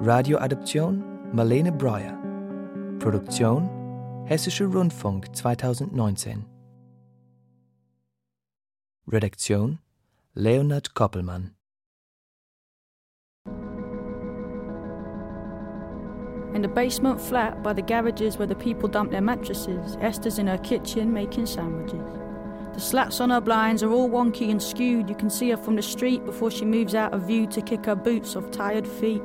[0.00, 2.16] Radioadaption Marlene Breyer.
[3.00, 3.68] Produktion
[4.26, 6.51] Hessischer Rundfunk 2019.
[9.04, 9.80] Redaktion
[10.36, 11.50] Leonard Koppelmann.
[16.54, 20.46] In the basement flat by the garages where the people dump their mattresses, Esther's in
[20.46, 22.00] her kitchen making sandwiches.
[22.74, 25.08] The slats on her blinds are all wonky and skewed.
[25.08, 27.84] You can see her from the street before she moves out of view to kick
[27.86, 29.22] her boots off tired feet.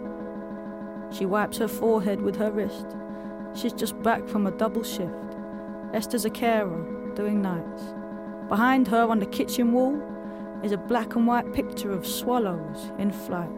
[1.12, 2.88] She wipes her forehead with her wrist.
[3.54, 5.14] She's just back from a double shift.
[5.94, 7.84] Esther's a carer, doing nights.
[8.50, 10.02] Behind her on the kitchen wall
[10.64, 13.50] is a black and white picture of swallows in flight.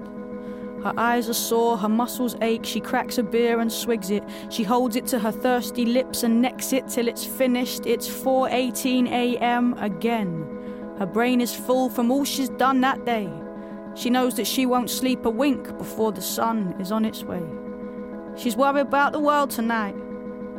[0.83, 2.65] Her eyes are sore, her muscles ache.
[2.65, 4.23] She cracks a beer and swigs it.
[4.49, 7.85] She holds it to her thirsty lips and necks it till it's finished.
[7.85, 9.73] It's 4:18 a.m.
[9.77, 10.95] again.
[10.97, 13.29] Her brain is full from all she's done that day.
[13.93, 17.43] She knows that she won't sleep a wink before the sun is on its way.
[18.35, 19.95] She's worried about the world tonight.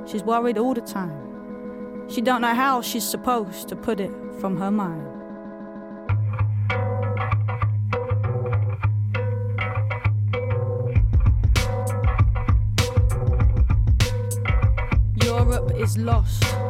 [0.06, 2.08] She's worried all the time.
[2.08, 5.06] She don't know how she's supposed to put it from her mind.
[15.22, 16.69] Europe is lost.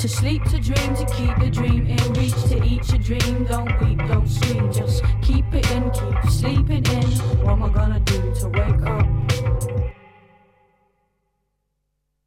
[0.00, 3.44] To sleep, to dream, to keep the dream in reach, to eat your dream.
[3.44, 7.10] Don't weep, don't scream, just keep it in, keep sleeping in.
[7.44, 9.29] What am I gonna do to wake up?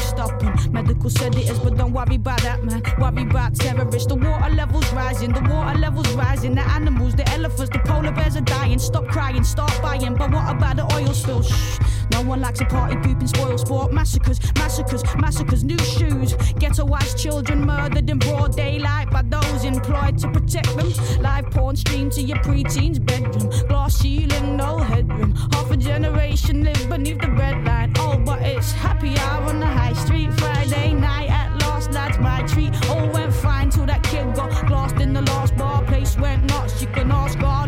[0.00, 0.72] stopping.
[0.72, 2.82] Medical said it is, but don't worry about that, man.
[2.98, 4.06] Worry about terrorists.
[4.06, 6.54] The water levels rising, the water levels rising.
[6.54, 8.78] The animals, the elephants, the polar bears are dying.
[8.78, 10.14] Stop crying, start buying.
[10.14, 11.42] But what about the oil spill?
[11.42, 11.78] Shh.
[12.12, 13.92] No one likes a party pooping spoil sport.
[13.92, 15.62] Massacres, massacres, massacres.
[15.62, 16.32] New shoes.
[16.60, 20.92] Ghettoized children murdered in broad daylight by those employed to protect them.
[21.22, 23.50] Live porn streamed to your preteen's bedroom.
[23.68, 25.34] Glass ceiling, no headroom.
[25.52, 27.92] Half a generation live beneath the red line.
[27.98, 30.32] Oh, but it's happy hour on the high street.
[30.34, 32.72] Friday night at last, that's my treat.
[32.88, 35.82] All went fine till that kid got glassed in the last bar.
[35.84, 36.80] Place went nuts.
[36.80, 37.67] You can ask Arlu,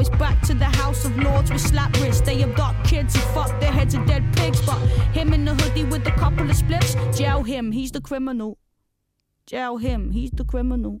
[0.00, 2.22] it's back to the House of Lords with slap wrists.
[2.22, 4.60] They abduct kids who fuck their heads of dead pigs.
[4.64, 4.78] But
[5.12, 8.58] him in the hoodie with a couple of spliffs, jail him, he's the criminal.
[9.46, 11.00] Jail him, he's the criminal.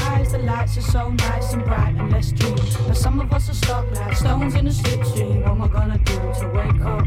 [0.51, 2.55] lights are so nice and bright and let's dream.
[2.87, 5.41] Now some of us are stuck like stones in a slipstream.
[5.43, 7.05] What am I gonna do to wake up?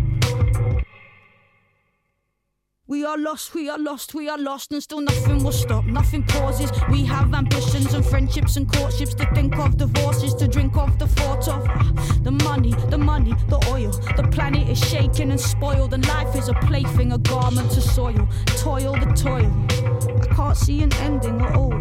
[2.87, 6.23] We are lost, we are lost, we are lost, and still nothing will stop, nothing
[6.23, 6.71] pauses.
[6.91, 11.09] We have ambitions and friendships and courtships to think of, divorces to drink of, the
[11.09, 11.63] thought of
[12.25, 13.91] the money, the money, the oil.
[14.17, 18.29] The planet is shaken and spoiled, and life is a plaything, a garment to soil.
[18.47, 19.53] Toil, the toil.
[20.23, 21.81] I can't see an ending at all,